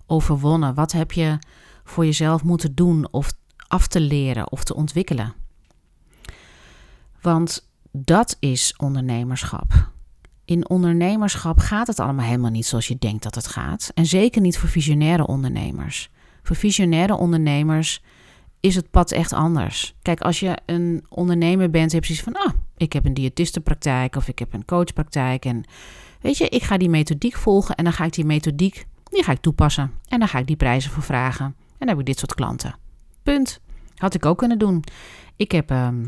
overwonnen. 0.06 0.74
Wat 0.74 0.92
heb 0.92 1.12
je 1.12 1.40
voor 1.84 2.06
jezelf 2.06 2.44
moeten 2.44 2.75
doen 2.75 3.08
of 3.12 3.34
af 3.68 3.88
te 3.88 4.00
leren 4.00 4.52
of 4.52 4.63
te 4.63 4.75
ontwikkelen. 4.75 5.34
Want 7.22 7.70
dat 7.92 8.38
is 8.40 8.74
ondernemerschap. 8.78 9.92
In 10.46 10.70
ondernemerschap 10.70 11.60
gaat 11.60 11.88
het 11.88 12.00
allemaal 12.00 12.26
helemaal 12.26 12.52
niet 12.52 12.66
zoals 12.66 12.88
je 12.88 12.98
denkt 13.00 13.24
dat 13.24 13.36
het 13.36 13.48
gaat. 13.48 13.92
En 13.94 14.06
zeker 14.06 14.42
niet 14.42 14.58
voor 14.58 14.70
visionaire 14.70 15.28
ondernemers. 15.28 16.10
Voor 16.44 16.56
visionaire 16.56 17.16
ondernemers 17.16 18.02
is 18.60 18.76
het 18.76 18.92
pad 18.92 19.12
echt 19.12 19.34
anders. 19.34 19.96
Kijk, 20.02 20.22
als 20.22 20.40
je 20.40 20.58
een 20.66 21.06
ondernemer 21.10 21.70
bent, 21.70 21.92
heb 21.92 22.06
je 22.06 22.14
zoiets 22.14 22.40
van: 22.40 22.52
ah, 22.52 22.60
ik 22.78 22.94
heb 22.94 23.06
een 23.06 23.14
diëtistenpraktijk 23.14 24.16
of 24.16 24.28
ik 24.28 24.40
heb 24.40 24.54
een 24.54 24.66
coachpraktijk. 24.66 25.46
En 25.46 25.64
weet 26.22 26.38
je, 26.38 26.50
ik 26.50 26.64
ga 26.64 26.78
die 26.78 26.90
methodiek 26.90 27.36
volgen 27.36 27.76
en 27.76 27.84
dan 27.84 27.94
ga 27.94 28.06
ik 28.06 28.14
die 28.14 28.26
methodiek 28.26 28.86
die 29.14 29.24
ga 29.24 29.32
ik 29.32 29.42
toepassen. 29.42 29.92
En 30.08 30.20
dan 30.20 30.28
ga 30.28 30.40
ik 30.40 30.48
die 30.48 30.56
prijzen 30.56 30.92
voor 30.92 31.04
vragen. 31.04 31.46
En 31.46 31.56
dan 31.80 31.88
heb 31.88 32.00
ik 32.00 32.06
dit 32.06 32.20
soort 32.20 32.34
klanten. 32.34 32.76
Punt. 33.24 33.60
Had 33.96 34.14
ik 34.14 34.26
ook 34.26 34.38
kunnen 34.38 34.60
doen. 34.60 34.84
Ik 35.36 35.52
heb. 35.52 35.72
Ehm, 35.72 36.04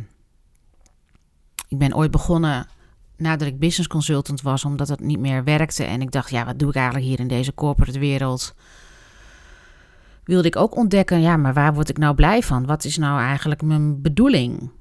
ik 1.67 1.77
ben 1.77 1.95
ooit 1.95 2.11
begonnen 2.11 2.67
nadat 3.17 3.47
ik 3.47 3.59
business 3.59 3.87
consultant 3.87 4.41
was, 4.41 4.65
omdat 4.65 4.87
het 4.87 4.99
niet 4.99 5.19
meer 5.19 5.43
werkte. 5.43 5.83
En 5.83 6.01
ik 6.01 6.11
dacht, 6.11 6.29
ja, 6.29 6.45
wat 6.45 6.59
doe 6.59 6.69
ik 6.69 6.75
eigenlijk 6.75 7.05
hier 7.05 7.19
in 7.19 7.27
deze 7.27 7.53
corporate 7.53 7.99
wereld? 7.99 8.55
Wilde 10.23 10.47
ik 10.47 10.55
ook 10.55 10.75
ontdekken, 10.75 11.21
ja, 11.21 11.37
maar 11.37 11.53
waar 11.53 11.73
word 11.73 11.89
ik 11.89 11.97
nou 11.97 12.15
blij 12.15 12.43
van? 12.43 12.65
Wat 12.65 12.83
is 12.83 12.97
nou 12.97 13.19
eigenlijk 13.19 13.61
mijn 13.61 14.01
bedoeling? 14.01 14.71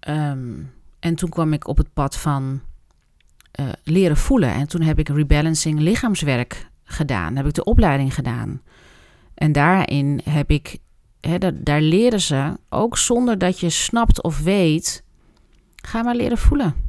Ehm, 0.00 0.52
en 0.98 1.14
toen 1.14 1.28
kwam 1.28 1.52
ik 1.52 1.66
op 1.66 1.76
het 1.76 1.92
pad 1.92 2.16
van 2.16 2.60
uh, 3.60 3.66
leren 3.84 4.16
voelen. 4.16 4.52
En 4.52 4.68
toen 4.68 4.80
heb 4.80 4.98
ik 4.98 5.08
rebalancing 5.08 5.80
lichaamswerk 5.80 6.68
gedaan. 6.84 7.36
Heb 7.36 7.46
ik 7.46 7.54
de 7.54 7.64
opleiding 7.64 8.14
gedaan. 8.14 8.62
En 9.34 9.52
daarin 9.52 10.20
heb 10.24 10.50
ik, 10.50 10.78
daar 11.54 11.80
leren 11.80 12.20
ze 12.20 12.56
ook 12.68 12.98
zonder 12.98 13.38
dat 13.38 13.60
je 13.60 13.70
snapt 13.70 14.22
of 14.22 14.40
weet, 14.40 15.04
ga 15.76 16.02
maar 16.02 16.16
leren 16.16 16.38
voelen. 16.38 16.87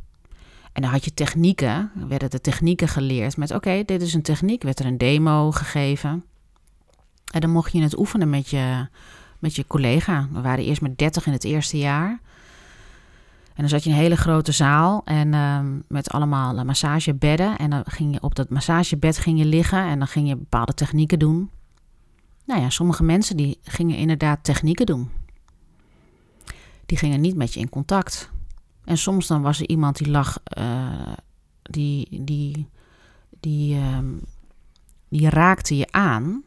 En 0.73 0.81
dan 0.81 0.91
had 0.91 1.05
je 1.05 1.13
technieken, 1.13 1.91
werden 2.07 2.29
de 2.29 2.41
technieken 2.41 2.87
geleerd 2.87 3.37
met 3.37 3.53
oké, 3.53 3.83
dit 3.85 4.01
is 4.01 4.13
een 4.13 4.21
techniek, 4.21 4.63
werd 4.63 4.79
er 4.79 4.85
een 4.85 4.97
demo 4.97 5.51
gegeven. 5.51 6.23
En 7.31 7.41
dan 7.41 7.49
mocht 7.49 7.71
je 7.71 7.81
het 7.81 7.97
oefenen 7.97 8.29
met 8.29 8.49
je, 8.49 8.87
met 9.39 9.55
je 9.55 9.67
collega. 9.67 10.27
We 10.31 10.41
waren 10.41 10.63
eerst 10.65 10.81
met 10.81 10.97
30 10.97 11.25
in 11.25 11.31
het 11.31 11.43
eerste 11.43 11.77
jaar. 11.77 12.19
En 13.59 13.65
dan 13.65 13.69
zat 13.69 13.83
je 13.83 13.89
in 13.89 13.95
een 13.95 14.01
hele 14.01 14.17
grote 14.17 14.51
zaal 14.51 15.01
en 15.05 15.33
um, 15.33 15.83
met 15.87 16.09
allemaal 16.09 16.65
massagebedden. 16.65 17.57
En 17.57 17.69
dan 17.69 17.83
ging 17.85 18.13
je 18.13 18.21
op 18.21 18.35
dat 18.35 18.49
massagebed 18.49 19.17
ging 19.17 19.39
je 19.39 19.45
liggen 19.45 19.83
en 19.83 19.99
dan 19.99 20.07
ging 20.07 20.27
je 20.27 20.35
bepaalde 20.35 20.73
technieken 20.73 21.19
doen. 21.19 21.49
Nou 22.45 22.61
ja, 22.61 22.69
sommige 22.69 23.03
mensen 23.03 23.37
die 23.37 23.59
gingen 23.63 23.97
inderdaad 23.97 24.43
technieken 24.43 24.85
doen. 24.85 25.09
Die 26.85 26.97
gingen 26.97 27.21
niet 27.21 27.35
met 27.35 27.53
je 27.53 27.59
in 27.59 27.69
contact. 27.69 28.31
En 28.89 28.97
soms 28.97 29.27
dan 29.27 29.41
was 29.41 29.59
er 29.59 29.67
iemand 29.67 29.97
die 29.97 30.09
lag, 30.09 30.37
uh, 30.57 31.13
die, 31.61 32.23
die, 32.23 32.69
die, 33.39 33.75
um, 33.75 34.21
die 35.09 35.29
raakte 35.29 35.77
je 35.77 35.87
aan. 35.91 36.43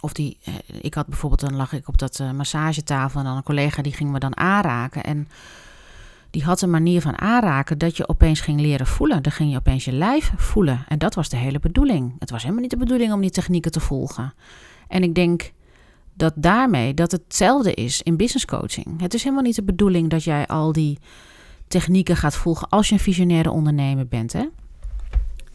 Of 0.00 0.12
die, 0.12 0.38
eh, 0.44 0.54
ik 0.80 0.94
had 0.94 1.06
bijvoorbeeld, 1.06 1.40
dan 1.40 1.56
lag 1.56 1.72
ik 1.72 1.88
op 1.88 1.98
dat 1.98 2.18
uh, 2.18 2.30
massagetafel 2.30 3.20
en 3.20 3.26
dan 3.26 3.36
een 3.36 3.42
collega 3.42 3.82
die 3.82 3.92
ging 3.92 4.10
me 4.10 4.18
dan 4.18 4.36
aanraken. 4.36 5.04
En 5.04 5.28
die 6.30 6.44
had 6.44 6.60
een 6.60 6.70
manier 6.70 7.00
van 7.00 7.18
aanraken 7.18 7.78
dat 7.78 7.96
je 7.96 8.08
opeens 8.08 8.40
ging 8.40 8.60
leren 8.60 8.86
voelen. 8.86 9.22
Dan 9.22 9.32
ging 9.32 9.50
je 9.50 9.56
opeens 9.56 9.84
je 9.84 9.92
lijf 9.92 10.32
voelen. 10.36 10.84
En 10.88 10.98
dat 10.98 11.14
was 11.14 11.28
de 11.28 11.36
hele 11.36 11.58
bedoeling. 11.58 12.14
Het 12.18 12.30
was 12.30 12.42
helemaal 12.42 12.62
niet 12.62 12.70
de 12.70 12.76
bedoeling 12.76 13.12
om 13.12 13.20
die 13.20 13.30
technieken 13.30 13.70
te 13.70 13.80
volgen. 13.80 14.34
En 14.88 15.02
ik 15.02 15.14
denk 15.14 15.52
dat 16.14 16.32
daarmee 16.36 16.94
dat 16.94 17.12
hetzelfde 17.12 17.74
is 17.74 18.02
in 18.02 18.16
business 18.16 18.44
coaching. 18.44 19.00
Het 19.00 19.14
is 19.14 19.22
helemaal 19.22 19.44
niet 19.44 19.54
de 19.54 19.62
bedoeling 19.62 20.10
dat 20.10 20.24
jij 20.24 20.46
al 20.46 20.72
die 20.72 20.98
technieken 21.68 22.16
gaat 22.16 22.36
volgen 22.36 22.68
als 22.68 22.88
je 22.88 22.94
een 22.94 23.00
visionaire 23.00 23.50
ondernemer 23.50 24.08
bent. 24.08 24.32
Hè? 24.32 24.48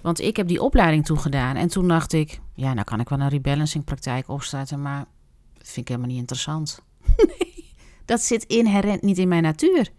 Want 0.02 0.22
ik 0.22 0.36
heb 0.36 0.48
die 0.48 0.62
opleiding 0.62 1.06
toegedaan 1.06 1.56
en 1.56 1.68
toen 1.68 1.88
dacht 1.88 2.14
ik, 2.14 2.40
ja, 2.54 2.74
nou 2.74 2.86
kan 2.86 3.00
ik 3.00 3.10
wel 3.10 3.20
een 3.20 3.30
rebalancing 3.30 3.84
praktijk 3.84 4.30
opstarten, 4.30 4.82
maar 4.82 5.06
dat 5.54 5.68
vind 5.68 5.78
ik 5.78 5.88
helemaal 5.88 6.10
niet 6.10 6.20
interessant. 6.20 6.82
nee, 7.40 7.74
dat 8.06 8.22
zit 8.22 8.44
inherent 8.44 9.02
niet 9.02 9.18
in 9.18 9.28
mijn 9.28 9.44
natuur 9.44 9.90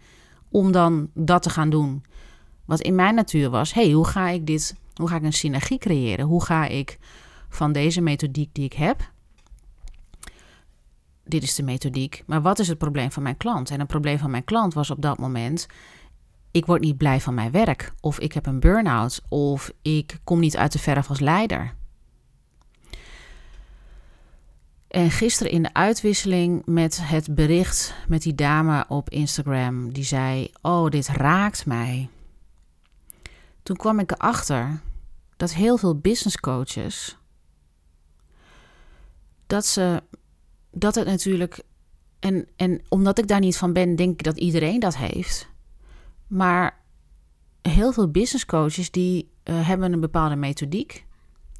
om 0.49 0.71
dan 0.71 1.09
dat 1.13 1.43
te 1.43 1.49
gaan 1.49 1.69
doen. 1.69 2.03
Wat 2.65 2.81
in 2.81 2.95
mijn 2.95 3.15
natuur 3.15 3.49
was, 3.49 3.73
hey, 3.73 3.91
hoe 3.91 4.07
ga 4.07 4.29
ik 4.29 4.45
dit, 4.45 4.75
hoe 4.95 5.07
ga 5.07 5.15
ik 5.15 5.23
een 5.23 5.33
synergie 5.33 5.77
creëren? 5.77 6.25
Hoe 6.25 6.43
ga 6.43 6.65
ik 6.65 6.97
van 7.49 7.71
deze 7.71 8.01
methodiek 8.01 8.49
die 8.53 8.65
ik 8.65 8.73
heb, 8.73 9.11
dit 11.29 11.43
is 11.43 11.55
de 11.55 11.63
methodiek, 11.63 12.23
maar 12.25 12.41
wat 12.41 12.59
is 12.59 12.67
het 12.67 12.77
probleem 12.77 13.11
van 13.11 13.23
mijn 13.23 13.37
klant? 13.37 13.69
En 13.69 13.79
het 13.79 13.87
probleem 13.87 14.17
van 14.17 14.31
mijn 14.31 14.43
klant 14.43 14.73
was 14.73 14.89
op 14.91 15.01
dat 15.01 15.17
moment, 15.17 15.67
ik 16.51 16.65
word 16.65 16.81
niet 16.81 16.97
blij 16.97 17.21
van 17.21 17.33
mijn 17.33 17.51
werk, 17.51 17.93
of 18.01 18.19
ik 18.19 18.33
heb 18.33 18.45
een 18.45 18.59
burn-out, 18.59 19.21
of 19.29 19.71
ik 19.81 20.19
kom 20.23 20.39
niet 20.39 20.57
uit 20.57 20.71
de 20.71 20.79
verf 20.79 21.09
als 21.09 21.19
leider. 21.19 21.77
En 24.87 25.11
gisteren 25.11 25.51
in 25.51 25.63
de 25.63 25.73
uitwisseling 25.73 26.65
met 26.65 26.99
het 27.01 27.35
bericht 27.35 27.95
met 28.07 28.21
die 28.21 28.35
dame 28.35 28.85
op 28.87 29.09
Instagram, 29.09 29.93
die 29.93 30.03
zei: 30.03 30.51
Oh, 30.61 30.89
dit 30.89 31.07
raakt 31.07 31.65
mij. 31.65 32.09
Toen 33.63 33.75
kwam 33.75 33.99
ik 33.99 34.11
erachter 34.11 34.81
dat 35.37 35.53
heel 35.53 35.77
veel 35.77 35.95
business 35.95 36.37
coaches, 36.37 37.17
dat 39.47 39.65
ze, 39.65 40.03
dat 40.79 40.95
het 40.95 41.05
natuurlijk, 41.05 41.63
en, 42.19 42.47
en 42.55 42.81
omdat 42.89 43.17
ik 43.17 43.27
daar 43.27 43.39
niet 43.39 43.57
van 43.57 43.73
ben, 43.73 43.95
denk 43.95 44.11
ik 44.11 44.23
dat 44.23 44.37
iedereen 44.37 44.79
dat 44.79 44.97
heeft. 44.97 45.49
Maar 46.27 46.79
heel 47.61 47.91
veel 47.91 48.11
business 48.11 48.45
coaches 48.45 48.91
die 48.91 49.31
uh, 49.43 49.67
hebben 49.67 49.93
een 49.93 49.99
bepaalde 49.99 50.35
methodiek 50.35 51.07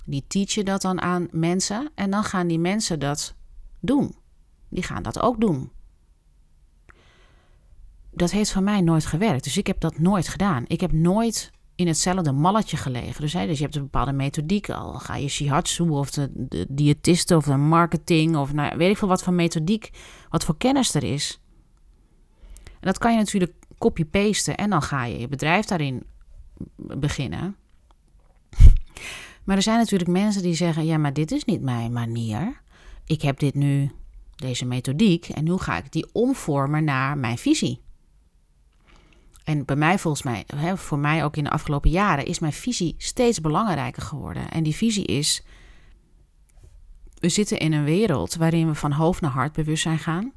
die 0.09 0.23
teachen 0.27 0.65
dat 0.65 0.81
dan 0.81 1.01
aan 1.01 1.27
mensen 1.31 1.89
en 1.95 2.11
dan 2.11 2.23
gaan 2.23 2.47
die 2.47 2.59
mensen 2.59 2.99
dat 2.99 3.35
doen. 3.79 4.15
Die 4.69 4.83
gaan 4.83 5.03
dat 5.03 5.19
ook 5.19 5.41
doen. 5.41 5.71
Dat 8.11 8.31
heeft 8.31 8.51
van 8.51 8.63
mij 8.63 8.81
nooit 8.81 9.05
gewerkt. 9.05 9.43
Dus 9.43 9.57
ik 9.57 9.67
heb 9.67 9.79
dat 9.79 9.99
nooit 9.99 10.27
gedaan. 10.27 10.63
Ik 10.67 10.81
heb 10.81 10.91
nooit 10.91 11.51
in 11.79 11.87
hetzelfde 11.87 12.31
malletje 12.31 12.77
gelegen. 12.77 13.21
Dus, 13.21 13.33
hè, 13.33 13.45
dus 13.45 13.57
je 13.57 13.63
hebt 13.63 13.75
een 13.75 13.81
bepaalde 13.81 14.11
methodiek. 14.11 14.69
Al 14.69 14.93
ga 14.93 15.15
je 15.15 15.27
shihatsu 15.27 15.89
of 15.89 16.11
de, 16.11 16.31
de 16.69 17.35
of 17.35 17.45
de 17.45 17.55
marketing 17.55 18.35
of 18.35 18.53
nou, 18.53 18.77
weet 18.77 18.89
ik 18.89 18.97
veel 18.97 19.07
wat 19.07 19.23
voor 19.23 19.33
methodiek, 19.33 19.89
wat 20.29 20.43
voor 20.43 20.57
kennis 20.57 20.93
er 20.93 21.03
is. 21.03 21.41
En 22.63 22.87
dat 22.87 22.97
kan 22.97 23.11
je 23.11 23.17
natuurlijk 23.17 23.53
copy-pasten 23.77 24.57
en 24.57 24.69
dan 24.69 24.81
ga 24.81 25.03
je 25.03 25.19
je 25.19 25.27
bedrijf 25.27 25.65
daarin 25.65 26.03
beginnen. 26.75 27.55
Maar 29.43 29.55
er 29.55 29.63
zijn 29.63 29.77
natuurlijk 29.77 30.09
mensen 30.09 30.41
die 30.41 30.53
zeggen: 30.53 30.85
ja, 30.85 30.97
maar 30.97 31.13
dit 31.13 31.31
is 31.31 31.45
niet 31.45 31.61
mijn 31.61 31.91
manier. 31.91 32.61
Ik 33.05 33.21
heb 33.21 33.39
dit 33.39 33.53
nu, 33.53 33.91
deze 34.35 34.65
methodiek, 34.65 35.29
en 35.29 35.43
nu 35.43 35.57
ga 35.57 35.77
ik 35.77 35.91
die 35.91 36.09
omvormen 36.11 36.83
naar 36.83 37.17
mijn 37.17 37.37
visie. 37.37 37.81
En 39.49 39.65
bij 39.65 39.75
mij, 39.75 39.99
volgens 39.99 40.23
mij, 40.23 40.43
hè, 40.55 40.77
voor 40.77 40.99
mij 40.99 41.23
ook 41.23 41.37
in 41.37 41.43
de 41.43 41.49
afgelopen 41.49 41.89
jaren, 41.89 42.25
is 42.25 42.39
mijn 42.39 42.53
visie 42.53 42.95
steeds 42.97 43.41
belangrijker 43.41 44.01
geworden. 44.01 44.51
En 44.51 44.63
die 44.63 44.75
visie 44.75 45.05
is: 45.05 45.43
we 47.19 47.29
zitten 47.29 47.59
in 47.59 47.73
een 47.73 47.83
wereld 47.83 48.35
waarin 48.35 48.67
we 48.67 48.75
van 48.75 48.91
hoofd 48.91 49.21
naar 49.21 49.31
hart 49.31 49.53
bewustzijn 49.53 49.99
gaan. 49.99 50.31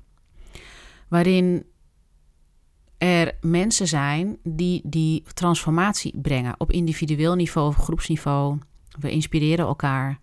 Waarin 1.08 1.66
er 2.98 3.36
mensen 3.40 3.88
zijn 3.88 4.38
die 4.42 4.80
die 4.84 5.22
transformatie 5.34 6.20
brengen 6.20 6.54
op 6.58 6.72
individueel 6.72 7.34
niveau 7.34 7.68
of 7.68 7.76
groepsniveau 7.76 8.58
we 9.00 9.10
inspireren 9.10 9.66
elkaar. 9.66 10.20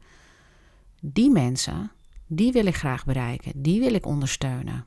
Die 1.01 1.29
mensen, 1.29 1.91
die 2.27 2.51
wil 2.51 2.65
ik 2.65 2.75
graag 2.75 3.05
bereiken. 3.05 3.51
Die 3.55 3.79
wil 3.79 3.93
ik 3.93 4.05
ondersteunen. 4.05 4.85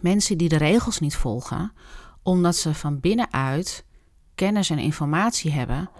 Mensen 0.00 0.38
die 0.38 0.48
de 0.48 0.56
regels 0.56 1.00
niet 1.00 1.16
volgen, 1.16 1.72
omdat 2.26 2.56
ze 2.56 2.74
van 2.74 3.00
binnenuit 3.00 3.84
kennis 4.34 4.70
en 4.70 4.78
informatie 4.78 5.52
hebben 5.52 5.90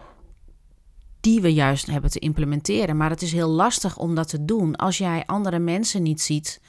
die 1.20 1.40
we 1.40 1.52
juist 1.52 1.86
hebben 1.86 2.10
te 2.10 2.18
implementeren. 2.18 2.96
Maar 2.96 3.10
het 3.10 3.22
is 3.22 3.32
heel 3.32 3.48
lastig 3.48 3.98
om 3.98 4.14
dat 4.14 4.28
te 4.28 4.44
doen 4.44 4.76
als 4.76 4.98
jij 4.98 5.26
andere 5.26 5.58
mensen 5.58 6.02
niet 6.02 6.20
ziet 6.20 6.60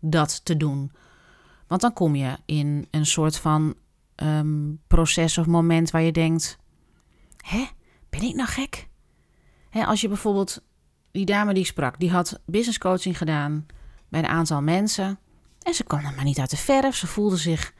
dat 0.00 0.44
te 0.44 0.56
doen. 0.56 0.92
Want 1.66 1.80
dan 1.80 1.92
kom 1.92 2.14
je 2.14 2.36
in 2.44 2.88
een 2.90 3.06
soort 3.06 3.36
van 3.36 3.74
ehm, 4.14 4.74
proces 4.86 5.38
of 5.38 5.46
moment 5.46 5.90
waar 5.90 6.02
je 6.02 6.12
denkt: 6.12 6.58
hè, 7.36 7.66
ben 8.10 8.22
ik 8.22 8.34
nou 8.34 8.48
gek? 8.48 8.88
als 9.70 10.00
je 10.00 10.08
bijvoorbeeld 10.08 10.62
die 11.10 11.24
dame 11.24 11.54
die 11.54 11.64
sprak, 11.64 11.98
die 11.98 12.10
had 12.10 12.40
business 12.46 12.78
coaching 12.78 13.18
gedaan 13.18 13.66
bij 14.08 14.20
een 14.20 14.26
aantal 14.28 14.62
mensen. 14.62 15.18
En 15.62 15.74
ze 15.74 15.84
kwam 15.84 16.04
er 16.04 16.14
maar 16.14 16.24
niet 16.24 16.38
uit 16.38 16.50
de 16.50 16.56
verf. 16.56 16.96
Ze 16.96 17.06
voelde 17.06 17.36
zich, 17.36 17.74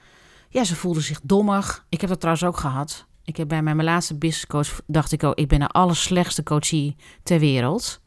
ja, 0.49 0.65
ze 0.65 0.77
voelde 0.77 1.01
zich 1.01 1.21
dommig. 1.23 1.87
Ik 1.89 2.01
heb 2.01 2.11
dat 2.11 2.21
trouwens 2.21 2.47
ook 2.47 2.57
gehad. 2.57 3.07
Ik 3.25 3.37
heb 3.37 3.49
bij 3.49 3.63
mijn 3.63 3.85
laatste 3.85 4.15
business 4.15 4.47
coach, 4.47 4.81
dacht 4.87 5.13
ik, 5.13 5.23
oh, 5.23 5.33
ik 5.35 5.49
ben 5.49 5.61
de 5.61 5.69
allerslechtste 5.69 6.43
coachie 6.43 6.97
ter 7.23 7.39
wereld. 7.39 8.01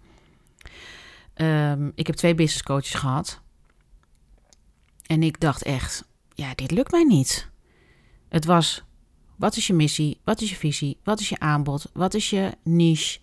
Um, 1.35 1.91
ik 1.95 2.07
heb 2.07 2.15
twee 2.15 2.35
business 2.35 2.63
coaches 2.63 2.93
gehad. 2.93 3.41
En 5.05 5.23
ik 5.23 5.39
dacht 5.39 5.63
echt, 5.63 6.07
ja, 6.33 6.55
dit 6.55 6.71
lukt 6.71 6.91
mij 6.91 7.03
niet. 7.03 7.49
Het 8.29 8.45
was, 8.45 8.83
wat 9.35 9.55
is 9.55 9.67
je 9.67 9.73
missie? 9.73 10.19
Wat 10.23 10.41
is 10.41 10.49
je 10.49 10.55
visie? 10.55 10.99
Wat 11.03 11.19
is 11.19 11.29
je 11.29 11.39
aanbod? 11.39 11.89
Wat 11.93 12.13
is 12.13 12.29
je 12.29 12.57
niche? 12.63 13.19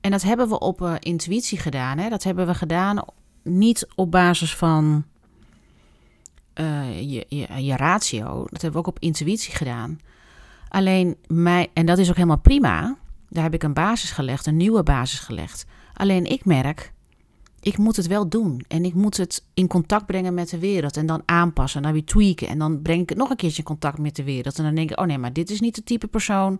En 0.00 0.10
dat 0.10 0.22
hebben 0.22 0.48
we 0.48 0.58
op 0.58 0.80
uh, 0.80 0.94
intuïtie 0.98 1.58
gedaan. 1.58 1.98
Hè? 1.98 2.08
Dat 2.08 2.22
hebben 2.22 2.46
we 2.46 2.54
gedaan 2.54 3.04
niet 3.42 3.86
op 3.94 4.10
basis 4.10 4.54
van 4.54 5.04
uh, 6.60 7.00
je, 7.00 7.26
je, 7.28 7.64
je 7.64 7.76
ratio. 7.76 8.46
Dat 8.50 8.62
hebben 8.62 8.72
we 8.72 8.86
ook 8.88 8.96
op 8.96 8.98
intuïtie 8.98 9.54
gedaan. 9.54 9.98
Alleen 10.68 11.16
mij, 11.26 11.68
en 11.72 11.86
dat 11.86 11.98
is 11.98 12.08
ook 12.08 12.14
helemaal 12.14 12.38
prima. 12.38 12.96
Daar 13.28 13.42
heb 13.42 13.54
ik 13.54 13.62
een 13.62 13.72
basis 13.72 14.10
gelegd, 14.10 14.46
een 14.46 14.56
nieuwe 14.56 14.82
basis 14.82 15.18
gelegd. 15.18 15.66
Alleen 15.92 16.24
ik 16.24 16.44
merk, 16.44 16.92
ik 17.60 17.78
moet 17.78 17.96
het 17.96 18.06
wel 18.06 18.28
doen. 18.28 18.64
En 18.68 18.84
ik 18.84 18.94
moet 18.94 19.16
het 19.16 19.44
in 19.54 19.66
contact 19.66 20.06
brengen 20.06 20.34
met 20.34 20.50
de 20.50 20.58
wereld. 20.58 20.96
En 20.96 21.06
dan 21.06 21.22
aanpassen, 21.24 21.78
en 21.78 21.84
dan 21.84 21.92
weer 21.92 22.04
tweaken. 22.04 22.48
En 22.48 22.58
dan 22.58 22.82
breng 22.82 23.02
ik 23.02 23.08
het 23.08 23.18
nog 23.18 23.30
een 23.30 23.36
keertje 23.36 23.58
in 23.58 23.64
contact 23.64 23.98
met 23.98 24.16
de 24.16 24.24
wereld. 24.24 24.58
En 24.58 24.64
dan 24.64 24.74
denk 24.74 24.90
ik, 24.90 25.00
oh 25.00 25.06
nee, 25.06 25.18
maar 25.18 25.32
dit 25.32 25.50
is 25.50 25.60
niet 25.60 25.74
de 25.74 25.84
type 25.84 26.06
persoon 26.06 26.58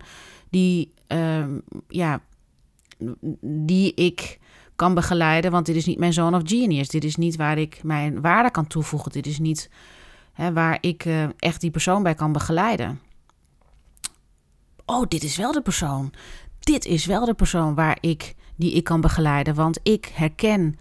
die, 0.49 0.93
uh, 1.07 1.45
ja, 1.87 2.21
die 3.41 3.93
ik 3.93 4.39
kan 4.77 4.93
begeleiden. 4.93 5.51
Want 5.51 5.65
dit 5.65 5.75
is 5.75 5.85
niet 5.85 5.99
mijn 5.99 6.13
zoon 6.13 6.35
of 6.35 6.41
genius. 6.45 6.89
Dit 6.89 7.03
is 7.03 7.15
niet 7.15 7.35
waar 7.35 7.57
ik 7.57 7.83
mijn 7.83 8.21
waarde 8.21 8.51
kan 8.51 8.67
toevoegen. 8.67 9.11
Dit 9.11 9.25
is 9.25 9.39
niet 9.39 9.69
hè, 10.33 10.53
waar 10.53 10.77
ik 10.81 11.05
uh, 11.05 11.23
echt 11.37 11.61
die 11.61 11.71
persoon 11.71 12.03
bij 12.03 12.13
kan 12.13 12.31
begeleiden. 12.31 12.99
Oh, 14.85 15.05
dit 15.07 15.23
is 15.23 15.37
wel 15.37 15.51
de 15.51 15.61
persoon. 15.61 16.13
Dit 16.59 16.85
is 16.85 17.05
wel 17.05 17.25
de 17.25 17.33
persoon 17.33 17.75
waar 17.75 17.97
ik 18.01 18.35
die 18.55 18.73
ik 18.73 18.83
kan 18.83 19.01
begeleiden. 19.01 19.55
Want 19.55 19.79
ik 19.83 20.11
herken 20.13 20.75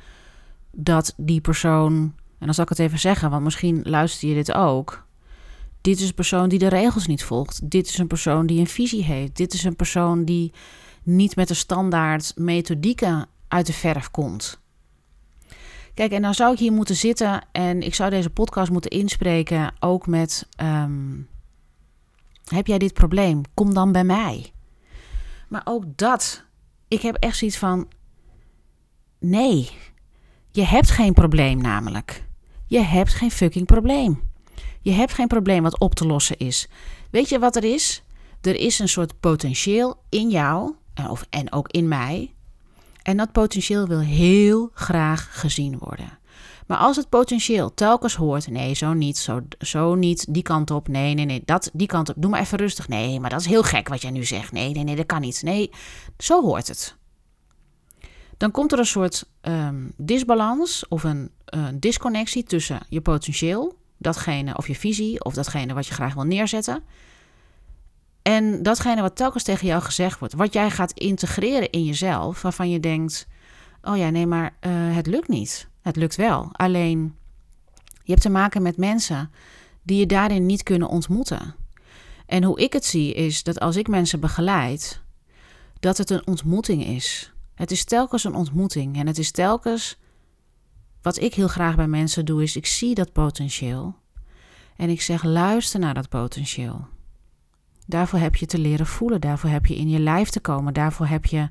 dat 0.73 1.15
die 1.17 1.41
persoon. 1.41 1.93
En 2.39 2.47
dan 2.47 2.55
zal 2.55 2.65
ik 2.65 2.71
het 2.71 2.79
even 2.79 2.99
zeggen, 2.99 3.31
want 3.31 3.45
misschien 3.45 3.81
luister 3.85 4.29
je 4.29 4.35
dit 4.35 4.53
ook. 4.53 5.07
Dit 5.81 6.01
is 6.01 6.09
een 6.09 6.15
persoon 6.15 6.49
die 6.49 6.59
de 6.59 6.69
regels 6.69 7.07
niet 7.07 7.25
volgt. 7.25 7.71
Dit 7.71 7.87
is 7.87 7.99
een 7.99 8.07
persoon 8.07 8.47
die 8.47 8.61
een 8.61 8.67
visie 8.67 9.05
heeft. 9.05 9.37
Dit 9.37 9.55
is 9.55 9.65
een 9.65 9.77
persoon 9.77 10.25
die 10.25 10.53
niet 11.03 11.37
met 11.37 11.49
de 11.49 11.55
standaard 11.55 12.33
methodieken 12.37 13.29
uit 13.49 13.67
de 13.67 13.73
verf 13.73 14.11
komt. 14.11 14.61
Kijk, 15.95 16.13
en 16.13 16.23
dan 16.23 16.35
zou 16.35 16.53
ik 16.53 16.59
hier 16.59 16.73
moeten 16.73 16.97
zitten 16.97 17.47
en 17.53 17.81
ik 17.83 17.95
zou 17.95 18.11
deze 18.11 18.31
podcast 18.31 18.71
moeten 18.71 18.91
inspreken 18.91 19.75
ook 19.81 20.07
met: 20.07 20.49
um, 20.61 21.29
Heb 22.45 22.67
jij 22.67 22.79
dit 22.79 22.93
probleem? 22.93 23.43
Kom 23.55 23.75
dan 23.75 23.93
bij 23.93 24.05
mij. 24.05 24.53
Maar 25.49 25.63
ook 25.65 25.85
dat, 25.97 26.45
ik 26.89 27.01
heb 27.01 27.15
echt 27.15 27.37
zoiets 27.37 27.59
van: 27.59 27.89
Nee, 29.19 29.71
je 30.51 30.65
hebt 30.65 30.91
geen 30.91 31.13
probleem 31.13 31.61
namelijk. 31.61 32.25
Je 32.67 32.81
hebt 32.81 33.15
geen 33.15 33.31
fucking 33.31 33.67
probleem. 33.67 34.23
Je 34.81 34.93
hebt 34.93 35.13
geen 35.13 35.27
probleem 35.27 35.63
wat 35.63 35.81
op 35.81 35.95
te 35.95 36.07
lossen 36.07 36.39
is. 36.39 36.69
Weet 37.11 37.29
je 37.29 37.39
wat 37.39 37.57
er 37.57 37.65
is? 37.65 38.03
Er 38.41 38.57
is 38.57 38.79
een 38.79 38.89
soort 38.89 39.21
potentieel 39.21 40.03
in 40.09 40.31
jou 40.31 40.75
of, 41.09 41.27
en 41.31 41.53
ook 41.53 41.69
in 41.69 41.89
mij. 41.89 42.35
En 43.07 43.17
dat 43.17 43.33
potentieel 43.33 43.87
wil 43.87 44.01
heel 44.01 44.71
graag 44.75 45.41
gezien 45.41 45.79
worden. 45.79 46.19
Maar 46.67 46.79
als 46.79 46.97
het 46.97 47.09
potentieel 47.09 47.75
telkens 47.75 48.15
hoort: 48.15 48.49
nee, 48.49 48.75
zo 48.75 48.93
niet, 48.93 49.19
zo, 49.19 49.41
zo 49.59 49.95
niet, 49.95 50.35
die 50.35 50.43
kant 50.43 50.71
op, 50.71 50.89
nee, 50.89 51.15
nee, 51.15 51.25
nee, 51.25 51.43
dat, 51.45 51.71
die 51.73 51.87
kant 51.87 52.09
op, 52.09 52.15
doe 52.19 52.31
maar 52.31 52.41
even 52.41 52.59
rustig. 52.59 52.89
Nee, 52.89 53.21
maar 53.21 53.31
dat 53.31 53.41
is 53.41 53.47
heel 53.47 53.63
gek 53.63 53.89
wat 53.89 54.03
jij 54.03 54.11
nu 54.11 54.25
zegt. 54.25 54.53
Nee, 54.53 54.73
nee, 54.73 54.85
nee, 54.85 54.97
dat 54.97 55.07
kan 55.07 55.21
niet. 55.21 55.43
Nee, 55.43 55.71
zo 56.19 56.43
hoort 56.43 56.69
het. 56.69 56.97
Dan 58.37 58.51
komt 58.51 58.73
er 58.73 58.79
een 58.79 58.87
soort 58.87 59.29
um, 59.43 59.93
disbalans 59.97 60.89
of 60.89 61.05
een 61.05 61.31
disconnectie 61.75 62.43
tussen 62.43 62.81
je 62.89 63.01
potentieel, 63.01 63.79
datgene 63.99 64.57
of 64.57 64.67
je 64.69 64.75
visie 64.75 65.25
of 65.25 65.35
datgene 65.35 65.75
wat 65.75 65.87
je 65.87 65.95
graag 65.95 66.15
wil 66.15 66.25
neerzetten. 66.25 66.83
En 68.27 68.63
datgene 68.63 69.01
wat 69.01 69.17
telkens 69.17 69.43
tegen 69.43 69.67
jou 69.67 69.83
gezegd 69.83 70.19
wordt, 70.19 70.35
wat 70.35 70.53
jij 70.53 70.71
gaat 70.71 70.93
integreren 70.93 71.71
in 71.71 71.85
jezelf, 71.85 72.43
waarvan 72.43 72.71
je 72.71 72.81
denkt: 72.81 73.27
oh 73.83 73.97
ja, 73.97 74.11
nee, 74.11 74.27
maar 74.27 74.57
uh, 74.61 74.73
het 74.95 75.07
lukt 75.07 75.29
niet. 75.29 75.69
Het 75.83 75.97
lukt 75.97 76.17
wel. 76.17 76.49
Alleen 76.53 77.17
je 78.03 78.11
hebt 78.11 78.21
te 78.23 78.29
maken 78.29 78.63
met 78.63 78.77
mensen 78.77 79.31
die 79.83 79.99
je 79.99 80.07
daarin 80.07 80.47
niet 80.47 80.63
kunnen 80.63 80.89
ontmoeten. 80.89 81.55
En 82.27 82.45
hoe 82.45 82.61
ik 82.61 82.73
het 82.73 82.85
zie 82.85 83.15
is 83.15 83.43
dat 83.43 83.61
als 83.61 83.77
ik 83.77 83.89
mensen 83.89 84.21
begeleid, 84.21 85.01
dat 85.81 85.99
het 85.99 86.11
een 86.11 86.27
ontmoeting 86.27 86.87
is. 86.87 87.33
Het 87.55 87.71
is 87.71 87.85
telkens 87.85 88.25
een 88.25 88.35
ontmoeting 88.35 88.99
en 88.99 89.07
het 89.07 89.19
is 89.19 89.31
telkens 89.31 89.99
wat 91.03 91.21
ik 91.21 91.35
heel 91.35 91.49
graag 91.49 91.77
bij 91.77 91.89
mensen 91.89 92.25
doe 92.25 92.43
is 92.43 92.57
ik 92.57 92.67
zie 92.67 92.95
dat 92.95 93.13
potentieel 93.13 93.95
en 94.77 94.89
ik 94.89 95.01
zeg 95.01 95.23
luister 95.23 95.81
naar 95.81 95.95
dat 95.95 96.09
potentieel. 96.09 96.95
Daarvoor 97.87 98.19
heb 98.19 98.37
je 98.37 98.47
te 98.47 98.59
leren 98.59 98.87
voelen, 98.87 99.21
daarvoor 99.21 99.51
heb 99.51 99.67
je 99.67 99.77
in 99.77 99.89
je 99.89 99.99
lijf 99.99 100.29
te 100.29 100.41
komen, 100.41 100.75
daarvoor 100.75 101.07
heb 101.07 101.25
je 101.25 101.49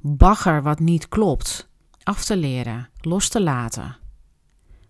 bagger 0.00 0.62
wat 0.62 0.78
niet 0.78 1.08
klopt 1.08 1.70
af 2.02 2.24
te 2.24 2.36
leren, 2.36 2.88
los 3.00 3.28
te 3.28 3.42
laten. 3.42 3.96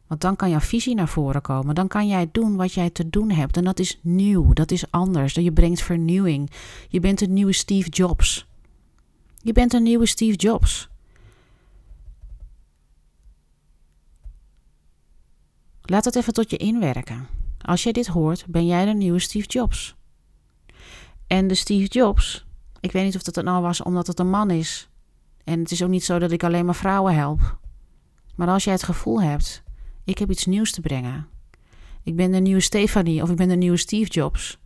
Want 0.06 0.24
dan 0.24 0.36
kan 0.36 0.50
jouw 0.50 0.60
visie 0.60 0.94
naar 0.94 1.08
voren 1.08 1.40
komen. 1.40 1.74
Dan 1.74 1.88
kan 1.88 2.06
jij 2.06 2.28
doen 2.32 2.56
wat 2.56 2.72
jij 2.72 2.90
te 2.90 3.10
doen 3.10 3.30
hebt. 3.30 3.56
En 3.56 3.64
dat 3.64 3.78
is 3.78 3.98
nieuw, 4.02 4.52
dat 4.52 4.70
is 4.70 4.90
anders. 4.90 5.34
Je 5.34 5.52
brengt 5.52 5.82
vernieuwing. 5.82 6.50
Je 6.88 7.00
bent 7.00 7.20
een 7.20 7.32
nieuwe 7.32 7.52
Steve 7.52 7.88
Jobs. 7.88 8.46
Je 9.38 9.52
bent 9.52 9.72
een 9.72 9.82
nieuwe 9.82 10.06
Steve 10.06 10.36
Jobs. 10.36 10.88
Laat 15.82 16.04
het 16.04 16.16
even 16.16 16.32
tot 16.32 16.50
je 16.50 16.56
inwerken. 16.56 17.26
Als 17.60 17.82
jij 17.82 17.92
dit 17.92 18.06
hoort, 18.06 18.44
ben 18.46 18.66
jij 18.66 18.84
de 18.84 18.94
nieuwe 18.94 19.18
Steve 19.18 19.46
Jobs. 19.46 19.96
En 21.32 21.46
de 21.46 21.54
Steve 21.54 21.86
Jobs, 21.86 22.46
ik 22.80 22.92
weet 22.92 23.04
niet 23.04 23.16
of 23.16 23.22
dat 23.22 23.34
het 23.34 23.44
nou 23.44 23.62
was 23.62 23.82
omdat 23.82 24.06
het 24.06 24.18
een 24.18 24.30
man 24.30 24.50
is. 24.50 24.88
En 25.44 25.58
het 25.58 25.70
is 25.70 25.82
ook 25.82 25.88
niet 25.88 26.04
zo 26.04 26.18
dat 26.18 26.30
ik 26.30 26.44
alleen 26.44 26.64
maar 26.64 26.74
vrouwen 26.74 27.14
help. 27.14 27.58
Maar 28.34 28.48
als 28.48 28.64
jij 28.64 28.72
het 28.72 28.82
gevoel 28.82 29.22
hebt, 29.22 29.62
ik 30.04 30.18
heb 30.18 30.30
iets 30.30 30.46
nieuws 30.46 30.72
te 30.72 30.80
brengen. 30.80 31.28
Ik 32.02 32.16
ben 32.16 32.32
de 32.32 32.38
nieuwe 32.38 32.60
Stefanie 32.60 33.22
of 33.22 33.30
ik 33.30 33.36
ben 33.36 33.48
de 33.48 33.56
nieuwe 33.56 33.76
Steve 33.76 34.10
Jobs. 34.10 34.58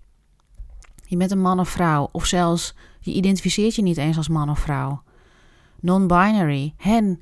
Je 1.05 1.17
bent 1.17 1.31
een 1.31 1.41
man 1.41 1.61
of 1.61 1.69
vrouw, 1.69 2.09
of 2.13 2.27
zelfs 2.27 2.75
je 3.01 3.13
identificeert 3.13 3.75
je 3.75 3.83
niet 3.83 3.97
eens 3.97 4.17
als 4.17 4.29
man 4.29 4.51
of 4.51 4.59
vrouw. 4.59 5.03
Non-binary. 5.81 6.75
Hen. 6.77 7.21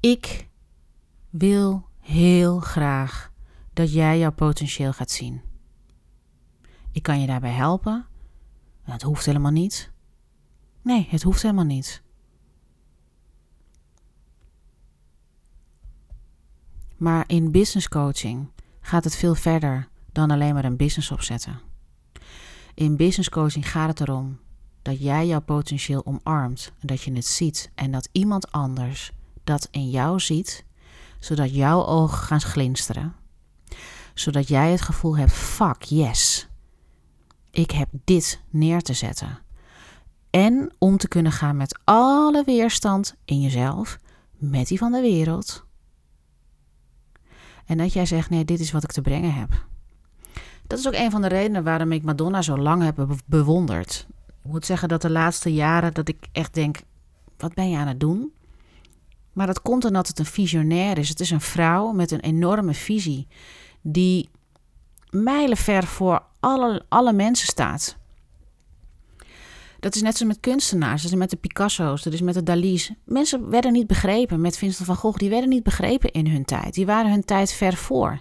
Ik 0.00 0.48
wil 1.30 1.86
heel 2.00 2.60
graag 2.60 3.32
dat 3.72 3.92
jij 3.92 4.18
jouw 4.18 4.32
potentieel 4.32 4.92
gaat 4.92 5.10
zien. 5.10 5.45
Ik 6.96 7.02
kan 7.02 7.20
je 7.20 7.26
daarbij 7.26 7.50
helpen. 7.50 8.06
Het 8.82 9.02
hoeft 9.02 9.26
helemaal 9.26 9.50
niet. 9.50 9.90
Nee, 10.82 11.06
het 11.10 11.22
hoeft 11.22 11.42
helemaal 11.42 11.64
niet. 11.64 12.02
Maar 16.96 17.24
in 17.26 17.50
business 17.50 17.88
coaching 17.88 18.48
gaat 18.80 19.04
het 19.04 19.16
veel 19.16 19.34
verder 19.34 19.88
dan 20.12 20.30
alleen 20.30 20.54
maar 20.54 20.64
een 20.64 20.76
business 20.76 21.10
opzetten. 21.10 21.60
In 22.74 22.96
business 22.96 23.28
coaching 23.28 23.70
gaat 23.70 23.88
het 23.88 24.00
erom 24.00 24.38
dat 24.82 25.02
jij 25.02 25.26
jouw 25.26 25.40
potentieel 25.40 26.06
omarmt 26.06 26.72
en 26.80 26.86
dat 26.86 27.02
je 27.02 27.12
het 27.12 27.26
ziet 27.26 27.70
en 27.74 27.90
dat 27.90 28.08
iemand 28.12 28.52
anders 28.52 29.12
dat 29.44 29.68
in 29.70 29.90
jou 29.90 30.20
ziet, 30.20 30.64
zodat 31.18 31.54
jouw 31.54 31.84
ogen 31.84 32.18
gaan 32.18 32.40
glinsteren, 32.40 33.14
zodat 34.14 34.48
jij 34.48 34.70
het 34.70 34.82
gevoel 34.82 35.16
hebt: 35.16 35.32
fuck 35.32 35.82
yes, 35.82 36.48
ik 37.56 37.70
heb 37.70 37.88
dit 38.04 38.40
neer 38.50 38.82
te 38.82 38.92
zetten. 38.92 39.38
En 40.30 40.72
om 40.78 40.96
te 40.96 41.08
kunnen 41.08 41.32
gaan 41.32 41.56
met 41.56 41.78
alle 41.84 42.42
weerstand 42.44 43.14
in 43.24 43.40
jezelf, 43.40 43.98
met 44.36 44.66
die 44.66 44.78
van 44.78 44.92
de 44.92 45.00
wereld. 45.00 45.64
En 47.66 47.78
dat 47.78 47.92
jij 47.92 48.06
zegt: 48.06 48.30
nee, 48.30 48.44
dit 48.44 48.60
is 48.60 48.72
wat 48.72 48.82
ik 48.82 48.92
te 48.92 49.00
brengen 49.00 49.34
heb. 49.34 49.48
Dat 50.66 50.78
is 50.78 50.86
ook 50.86 50.94
een 50.94 51.10
van 51.10 51.22
de 51.22 51.28
redenen 51.28 51.64
waarom 51.64 51.92
ik 51.92 52.02
Madonna 52.02 52.42
zo 52.42 52.56
lang 52.56 52.82
heb 52.82 53.06
bewonderd. 53.26 54.06
Ik 54.26 54.50
moet 54.50 54.66
zeggen 54.66 54.88
dat 54.88 55.02
de 55.02 55.10
laatste 55.10 55.52
jaren 55.52 55.94
dat 55.94 56.08
ik 56.08 56.28
echt 56.32 56.54
denk: 56.54 56.80
wat 57.36 57.54
ben 57.54 57.70
je 57.70 57.76
aan 57.76 57.88
het 57.88 58.00
doen? 58.00 58.32
Maar 59.32 59.46
dat 59.46 59.62
komt 59.62 59.84
omdat 59.84 60.08
het 60.08 60.18
een 60.18 60.24
visionair 60.24 60.98
is. 60.98 61.08
Het 61.08 61.20
is 61.20 61.30
een 61.30 61.40
vrouw 61.40 61.92
met 61.92 62.10
een 62.10 62.20
enorme 62.20 62.74
visie 62.74 63.26
die 63.80 64.28
mijlenver 65.22 65.84
voor 65.84 66.22
alle, 66.40 66.84
alle 66.88 67.12
mensen 67.12 67.46
staat. 67.46 67.96
Dat 69.80 69.94
is 69.94 70.02
net 70.02 70.16
zo 70.16 70.26
met 70.26 70.40
kunstenaars, 70.40 71.02
dat 71.02 71.10
is 71.10 71.18
met 71.18 71.30
de 71.30 71.36
Picasso's, 71.36 72.02
dat 72.02 72.12
is 72.12 72.20
met 72.20 72.34
de 72.34 72.42
Dali's. 72.42 72.92
Mensen 73.04 73.50
werden 73.50 73.72
niet 73.72 73.86
begrepen 73.86 74.40
met 74.40 74.58
Vincent 74.58 74.86
van 74.86 74.96
Gogh, 74.96 75.18
die 75.18 75.30
werden 75.30 75.48
niet 75.48 75.62
begrepen 75.62 76.10
in 76.10 76.26
hun 76.26 76.44
tijd. 76.44 76.74
Die 76.74 76.86
waren 76.86 77.10
hun 77.10 77.24
tijd 77.24 77.52
ver 77.52 77.74
voor. 77.74 78.20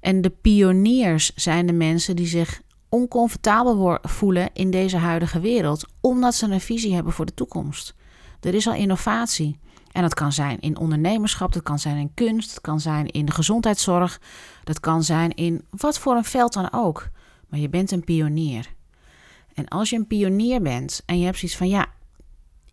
En 0.00 0.20
de 0.20 0.30
pioniers 0.30 1.34
zijn 1.34 1.66
de 1.66 1.72
mensen 1.72 2.16
die 2.16 2.26
zich 2.26 2.60
oncomfortabel 2.88 3.98
voelen 4.02 4.50
in 4.52 4.70
deze 4.70 4.96
huidige 4.96 5.40
wereld, 5.40 5.86
omdat 6.00 6.34
ze 6.34 6.46
een 6.46 6.60
visie 6.60 6.94
hebben 6.94 7.12
voor 7.12 7.26
de 7.26 7.34
toekomst. 7.34 7.94
Er 8.40 8.54
is 8.54 8.66
al 8.66 8.74
innovatie. 8.74 9.58
En 9.92 10.02
dat 10.02 10.14
kan 10.14 10.32
zijn 10.32 10.60
in 10.60 10.78
ondernemerschap, 10.78 11.52
dat 11.52 11.62
kan 11.62 11.78
zijn 11.78 11.96
in 11.96 12.14
kunst, 12.14 12.48
dat 12.48 12.60
kan 12.60 12.80
zijn 12.80 13.06
in 13.06 13.24
de 13.24 13.32
gezondheidszorg, 13.32 14.20
dat 14.64 14.80
kan 14.80 15.02
zijn 15.02 15.34
in 15.34 15.64
wat 15.70 15.98
voor 15.98 16.16
een 16.16 16.24
veld 16.24 16.52
dan 16.52 16.72
ook. 16.72 17.08
Maar 17.48 17.60
je 17.60 17.68
bent 17.68 17.90
een 17.90 18.04
pionier. 18.04 18.74
En 19.54 19.68
als 19.68 19.90
je 19.90 19.96
een 19.96 20.06
pionier 20.06 20.62
bent 20.62 21.02
en 21.06 21.18
je 21.18 21.24
hebt 21.24 21.38
zoiets 21.38 21.56
van 21.56 21.68
ja, 21.68 21.86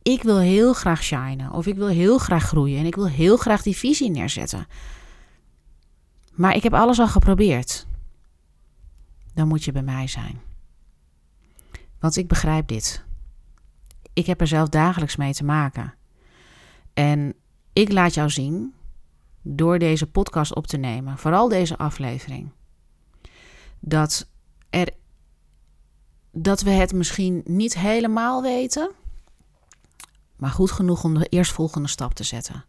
ik 0.02 0.24
wil 0.24 0.40
heel 0.40 0.74
graag 0.74 1.04
shinen 1.04 1.52
of 1.52 1.66
ik 1.66 1.76
wil 1.76 1.88
heel 1.88 2.18
graag 2.18 2.44
groeien 2.44 2.80
en 2.80 2.86
ik 2.86 2.96
wil 2.96 3.08
heel 3.08 3.38
graag 3.38 3.62
die 3.62 3.78
visie 3.78 4.10
neerzetten. 4.10 4.68
Maar 6.34 6.56
ik 6.56 6.64
heb 6.64 6.74
alles 6.74 7.00
al 7.00 7.08
geprobeerd. 7.08 7.88
Dan 9.34 9.48
moet 9.48 9.64
je 9.64 9.72
bij 9.72 9.82
mij 9.82 10.08
zijn. 10.08 10.42
Want 12.00 12.16
ik 12.18 12.28
begrijp 12.28 12.68
dit. 12.68 13.04
Ik 14.14 14.26
heb 14.26 14.42
er 14.42 14.48
zelf 14.48 14.70
dagelijks 14.70 15.16
mee 15.16 15.34
te 15.34 15.44
maken. 15.44 15.94
En 16.98 17.34
ik 17.74 17.92
laat 17.92 18.14
jou 18.14 18.30
zien, 18.30 18.74
door 19.42 19.80
deze 19.80 20.08
podcast 20.08 20.56
op 20.56 20.68
te 20.68 20.78
nemen, 20.78 21.18
vooral 21.18 21.48
deze 21.48 21.78
aflevering, 21.78 22.52
dat, 23.80 24.30
er, 24.70 24.90
dat 26.32 26.62
we 26.62 26.70
het 26.70 26.94
misschien 26.94 27.42
niet 27.46 27.78
helemaal 27.78 28.42
weten, 28.42 28.92
maar 30.36 30.50
goed 30.50 30.72
genoeg 30.72 31.04
om 31.04 31.14
de 31.14 31.26
eerstvolgende 31.26 31.88
stap 31.88 32.14
te 32.14 32.24
zetten. 32.24 32.66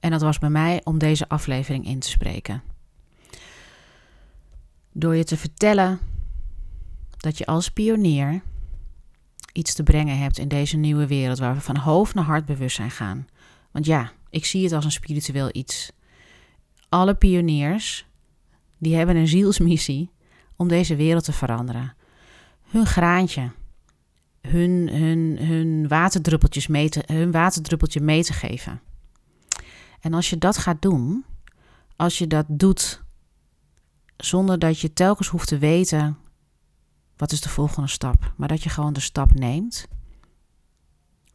En 0.00 0.10
dat 0.10 0.22
was 0.22 0.38
bij 0.38 0.50
mij 0.50 0.80
om 0.84 0.98
deze 0.98 1.28
aflevering 1.28 1.86
in 1.86 1.98
te 1.98 2.08
spreken. 2.08 2.62
Door 4.92 5.16
je 5.16 5.24
te 5.24 5.36
vertellen 5.36 5.98
dat 7.16 7.38
je 7.38 7.46
als 7.46 7.70
pionier 7.70 8.42
iets 9.52 9.74
te 9.74 9.82
brengen 9.82 10.18
hebt 10.18 10.38
in 10.38 10.48
deze 10.48 10.76
nieuwe 10.76 11.06
wereld 11.06 11.38
waar 11.38 11.54
we 11.54 11.60
van 11.60 11.76
hoofd 11.76 12.14
naar 12.14 12.24
hart 12.24 12.44
bewust 12.44 12.76
zijn 12.76 12.90
gaan. 12.90 13.26
Want 13.78 13.90
ja, 13.90 14.12
ik 14.30 14.44
zie 14.44 14.64
het 14.64 14.72
als 14.72 14.84
een 14.84 14.92
spiritueel 14.92 15.48
iets. 15.52 15.92
Alle 16.88 17.14
pioniers, 17.14 18.06
die 18.78 18.96
hebben 18.96 19.16
een 19.16 19.28
zielsmissie 19.28 20.10
om 20.56 20.68
deze 20.68 20.96
wereld 20.96 21.24
te 21.24 21.32
veranderen. 21.32 21.94
Hun 22.62 22.86
graantje, 22.86 23.50
hun, 24.40 24.88
hun, 24.92 25.38
hun, 25.46 25.88
waterdruppeltjes 25.88 26.66
mee 26.66 26.88
te, 26.88 27.02
hun 27.06 27.30
waterdruppeltje 27.30 28.00
mee 28.00 28.24
te 28.24 28.32
geven. 28.32 28.80
En 30.00 30.14
als 30.14 30.30
je 30.30 30.38
dat 30.38 30.58
gaat 30.58 30.82
doen, 30.82 31.24
als 31.96 32.18
je 32.18 32.26
dat 32.26 32.46
doet 32.48 33.02
zonder 34.16 34.58
dat 34.58 34.80
je 34.80 34.92
telkens 34.92 35.28
hoeft 35.28 35.48
te 35.48 35.58
weten 35.58 36.18
wat 37.16 37.32
is 37.32 37.40
de 37.40 37.48
volgende 37.48 37.88
stap, 37.88 38.32
maar 38.36 38.48
dat 38.48 38.62
je 38.62 38.68
gewoon 38.68 38.92
de 38.92 39.00
stap 39.00 39.34
neemt, 39.34 39.88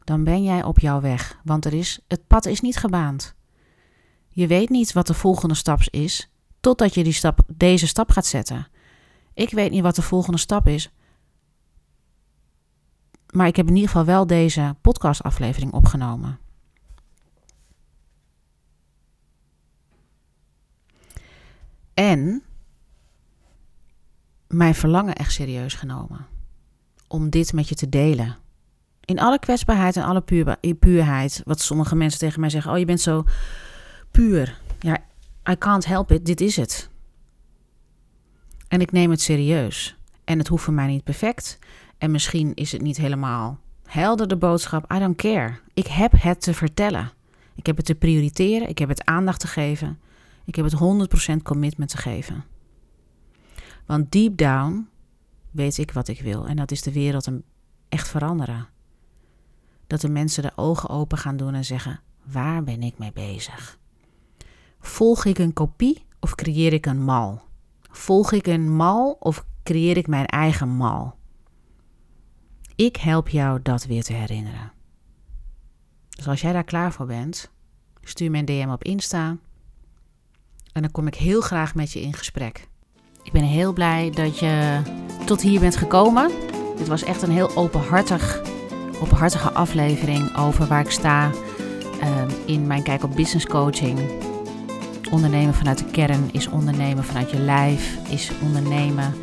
dan 0.04 0.24
ben 0.24 0.42
jij 0.42 0.62
op 0.62 0.78
jouw 0.78 1.00
weg. 1.00 1.40
Want 1.44 1.64
er 1.64 1.72
is, 1.72 2.00
het 2.08 2.26
pad 2.26 2.46
is 2.46 2.60
niet 2.60 2.76
gebaand. 2.76 3.34
Je 4.28 4.46
weet 4.46 4.68
niet 4.68 4.92
wat 4.92 5.06
de 5.06 5.14
volgende 5.14 5.54
stap 5.54 5.80
is, 5.90 6.30
totdat 6.60 6.94
je 6.94 7.04
die 7.04 7.12
stap, 7.12 7.40
deze 7.46 7.86
stap 7.86 8.10
gaat 8.10 8.26
zetten. 8.26 8.68
Ik 9.34 9.50
weet 9.50 9.70
niet 9.70 9.82
wat 9.82 9.94
de 9.94 10.02
volgende 10.02 10.38
stap 10.38 10.66
is. 10.66 10.90
Maar 13.30 13.46
ik 13.46 13.56
heb 13.56 13.66
in 13.68 13.74
ieder 13.74 13.90
geval 13.90 14.04
wel 14.04 14.26
deze 14.26 14.76
podcastaflevering 14.80 15.72
opgenomen. 15.72 16.38
En 21.94 22.42
mijn 24.46 24.74
verlangen 24.74 25.14
echt 25.14 25.32
serieus 25.32 25.74
genomen. 25.74 26.26
Om 27.08 27.30
dit 27.30 27.52
met 27.52 27.68
je 27.68 27.74
te 27.74 27.88
delen. 27.88 28.36
In 29.04 29.20
alle 29.20 29.38
kwetsbaarheid 29.38 29.96
en 29.96 30.04
alle 30.04 30.20
puur, 30.20 30.56
puurheid. 30.78 31.42
Wat 31.44 31.60
sommige 31.60 31.94
mensen 31.94 32.18
tegen 32.18 32.40
mij 32.40 32.50
zeggen: 32.50 32.72
Oh, 32.72 32.78
je 32.78 32.84
bent 32.84 33.00
zo 33.00 33.24
puur. 34.10 34.58
Ja, 34.78 34.98
I 35.50 35.58
can't 35.58 35.86
help 35.86 36.10
it. 36.10 36.26
Dit 36.26 36.40
is 36.40 36.56
het. 36.56 36.88
En 38.68 38.80
ik 38.80 38.92
neem 38.92 39.10
het 39.10 39.20
serieus. 39.20 39.96
En 40.24 40.38
het 40.38 40.48
hoeft 40.48 40.64
voor 40.64 40.74
mij 40.74 40.86
niet 40.86 41.04
perfect. 41.04 41.58
En 41.98 42.10
misschien 42.10 42.54
is 42.54 42.72
het 42.72 42.82
niet 42.82 42.96
helemaal 42.96 43.58
helder, 43.86 44.28
de 44.28 44.36
boodschap. 44.36 44.92
I 44.92 44.98
don't 44.98 45.16
care. 45.16 45.58
Ik 45.74 45.86
heb 45.86 46.12
het 46.16 46.40
te 46.40 46.54
vertellen. 46.54 47.12
Ik 47.54 47.66
heb 47.66 47.76
het 47.76 47.86
te 47.86 47.94
prioriteren. 47.94 48.68
Ik 48.68 48.78
heb 48.78 48.88
het 48.88 49.04
aandacht 49.04 49.40
te 49.40 49.46
geven. 49.46 49.98
Ik 50.44 50.54
heb 50.54 50.64
het 50.64 50.74
100% 51.32 51.42
commitment 51.42 51.90
te 51.90 51.96
geven. 51.96 52.44
Want 53.86 54.12
deep 54.12 54.36
down 54.36 54.88
weet 55.50 55.78
ik 55.78 55.92
wat 55.92 56.08
ik 56.08 56.20
wil. 56.20 56.46
En 56.46 56.56
dat 56.56 56.70
is 56.70 56.82
de 56.82 56.92
wereld 56.92 57.28
echt 57.88 58.08
veranderen. 58.08 58.68
Dat 59.86 60.00
de 60.00 60.08
mensen 60.08 60.42
de 60.42 60.52
ogen 60.56 60.88
open 60.88 61.18
gaan 61.18 61.36
doen 61.36 61.54
en 61.54 61.64
zeggen: 61.64 62.00
waar 62.24 62.64
ben 62.64 62.82
ik 62.82 62.98
mee 62.98 63.12
bezig? 63.12 63.78
Volg 64.80 65.24
ik 65.24 65.38
een 65.38 65.52
kopie 65.52 66.06
of 66.20 66.34
creëer 66.34 66.72
ik 66.72 66.86
een 66.86 67.02
mal? 67.02 67.42
Volg 67.90 68.32
ik 68.32 68.46
een 68.46 68.76
mal 68.76 69.16
of 69.20 69.44
creëer 69.62 69.96
ik 69.96 70.06
mijn 70.06 70.26
eigen 70.26 70.68
mal? 70.68 71.16
Ik 72.76 72.96
help 72.96 73.28
jou 73.28 73.62
dat 73.62 73.84
weer 73.84 74.02
te 74.02 74.12
herinneren. 74.12 74.72
Dus 76.08 76.28
als 76.28 76.40
jij 76.40 76.52
daar 76.52 76.64
klaar 76.64 76.92
voor 76.92 77.06
bent, 77.06 77.50
stuur 78.00 78.30
me 78.30 78.38
een 78.38 78.44
DM 78.44 78.68
op 78.70 78.84
Insta. 78.84 79.36
En 80.72 80.82
dan 80.82 80.90
kom 80.90 81.06
ik 81.06 81.14
heel 81.14 81.40
graag 81.40 81.74
met 81.74 81.92
je 81.92 82.00
in 82.00 82.12
gesprek. 82.12 82.68
Ik 83.22 83.32
ben 83.32 83.42
heel 83.42 83.72
blij 83.72 84.10
dat 84.10 84.38
je 84.38 84.82
tot 85.26 85.42
hier 85.42 85.60
bent 85.60 85.76
gekomen. 85.76 86.30
Dit 86.76 86.88
was 86.88 87.02
echt 87.02 87.22
een 87.22 87.30
heel 87.30 87.56
openhartig, 87.56 88.42
openhartige 89.00 89.50
aflevering 89.50 90.36
over 90.36 90.66
waar 90.66 90.80
ik 90.80 90.90
sta 90.90 91.30
ehm, 92.00 92.30
in 92.46 92.66
mijn 92.66 92.82
kijk 92.82 93.04
op 93.04 93.16
business 93.16 93.46
coaching. 93.46 93.98
Ondernemen 95.10 95.54
vanuit 95.54 95.78
de 95.78 95.84
kern 95.84 96.28
is 96.32 96.48
ondernemen 96.48 97.04
vanuit 97.04 97.30
je 97.30 97.38
lijf, 97.38 97.98
is 98.08 98.30
ondernemen 98.42 99.14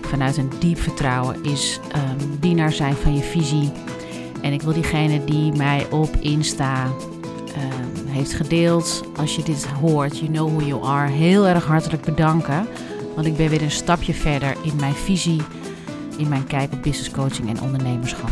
vanuit 0.00 0.36
een 0.36 0.50
diep 0.58 0.78
vertrouwen, 0.78 1.42
is 1.42 1.80
um, 1.96 2.38
dienaar 2.40 2.72
zijn 2.72 2.94
van 2.94 3.14
je 3.14 3.22
visie. 3.22 3.72
En 4.42 4.52
ik 4.52 4.62
wil 4.62 4.72
diegene 4.72 5.24
die 5.24 5.52
mij 5.52 5.86
op 5.90 6.16
Insta 6.20 6.84
um, 6.84 8.06
heeft 8.06 8.32
gedeeld, 8.32 9.02
als 9.16 9.36
je 9.36 9.42
dit 9.42 9.66
hoort, 9.66 10.18
you 10.18 10.30
know 10.30 10.48
who 10.48 10.66
you 10.66 10.84
are, 10.84 11.10
heel 11.10 11.46
erg 11.46 11.64
hartelijk 11.66 12.02
bedanken. 12.02 12.66
Want 13.14 13.26
ik 13.26 13.36
ben 13.36 13.48
weer 13.48 13.62
een 13.62 13.70
stapje 13.70 14.14
verder 14.14 14.56
in 14.62 14.76
mijn 14.76 14.94
visie, 14.94 15.42
in 16.16 16.28
mijn 16.28 16.46
kijk 16.46 16.72
op 16.72 16.82
business 16.82 17.10
coaching 17.10 17.48
en 17.48 17.60
ondernemerschap. 17.60 18.30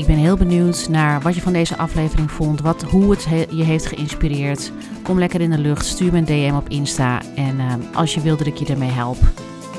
Ik 0.00 0.06
ben 0.06 0.16
heel 0.16 0.36
benieuwd 0.36 0.88
naar 0.88 1.20
wat 1.20 1.34
je 1.34 1.40
van 1.40 1.52
deze 1.52 1.76
aflevering 1.76 2.30
vond, 2.30 2.60
wat, 2.60 2.82
hoe 2.82 3.10
het 3.10 3.26
je 3.50 3.64
heeft 3.64 3.86
geïnspireerd. 3.86 4.72
Kom 5.02 5.18
lekker 5.18 5.40
in 5.40 5.50
de 5.50 5.58
lucht, 5.58 5.86
stuur 5.86 6.12
me 6.12 6.18
een 6.18 6.24
DM 6.24 6.54
op 6.56 6.68
Insta 6.68 7.20
en 7.34 7.56
uh, 7.58 7.72
als 7.94 8.14
je 8.14 8.20
wilt 8.20 8.38
dat 8.38 8.46
ik 8.46 8.56
je 8.56 8.66
ermee 8.66 8.90
help, 8.90 9.16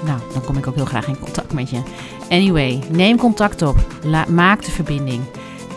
nou, 0.06 0.20
dan 0.34 0.44
kom 0.46 0.58
ik 0.58 0.68
ook 0.68 0.76
heel 0.76 0.86
graag 0.86 1.08
in 1.08 1.20
contact 1.20 1.54
met 1.54 1.70
je. 1.70 1.82
Anyway, 2.30 2.80
neem 2.92 3.18
contact 3.18 3.62
op, 3.62 3.76
maak 4.28 4.66
de 4.66 4.72
verbinding. 4.72 5.22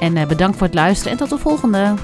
En 0.01 0.17
uh, 0.17 0.27
bedankt 0.27 0.57
voor 0.57 0.67
het 0.67 0.77
luisteren 0.77 1.13
en 1.13 1.19
tot 1.19 1.31
de 1.31 1.39
volgende. 1.39 1.95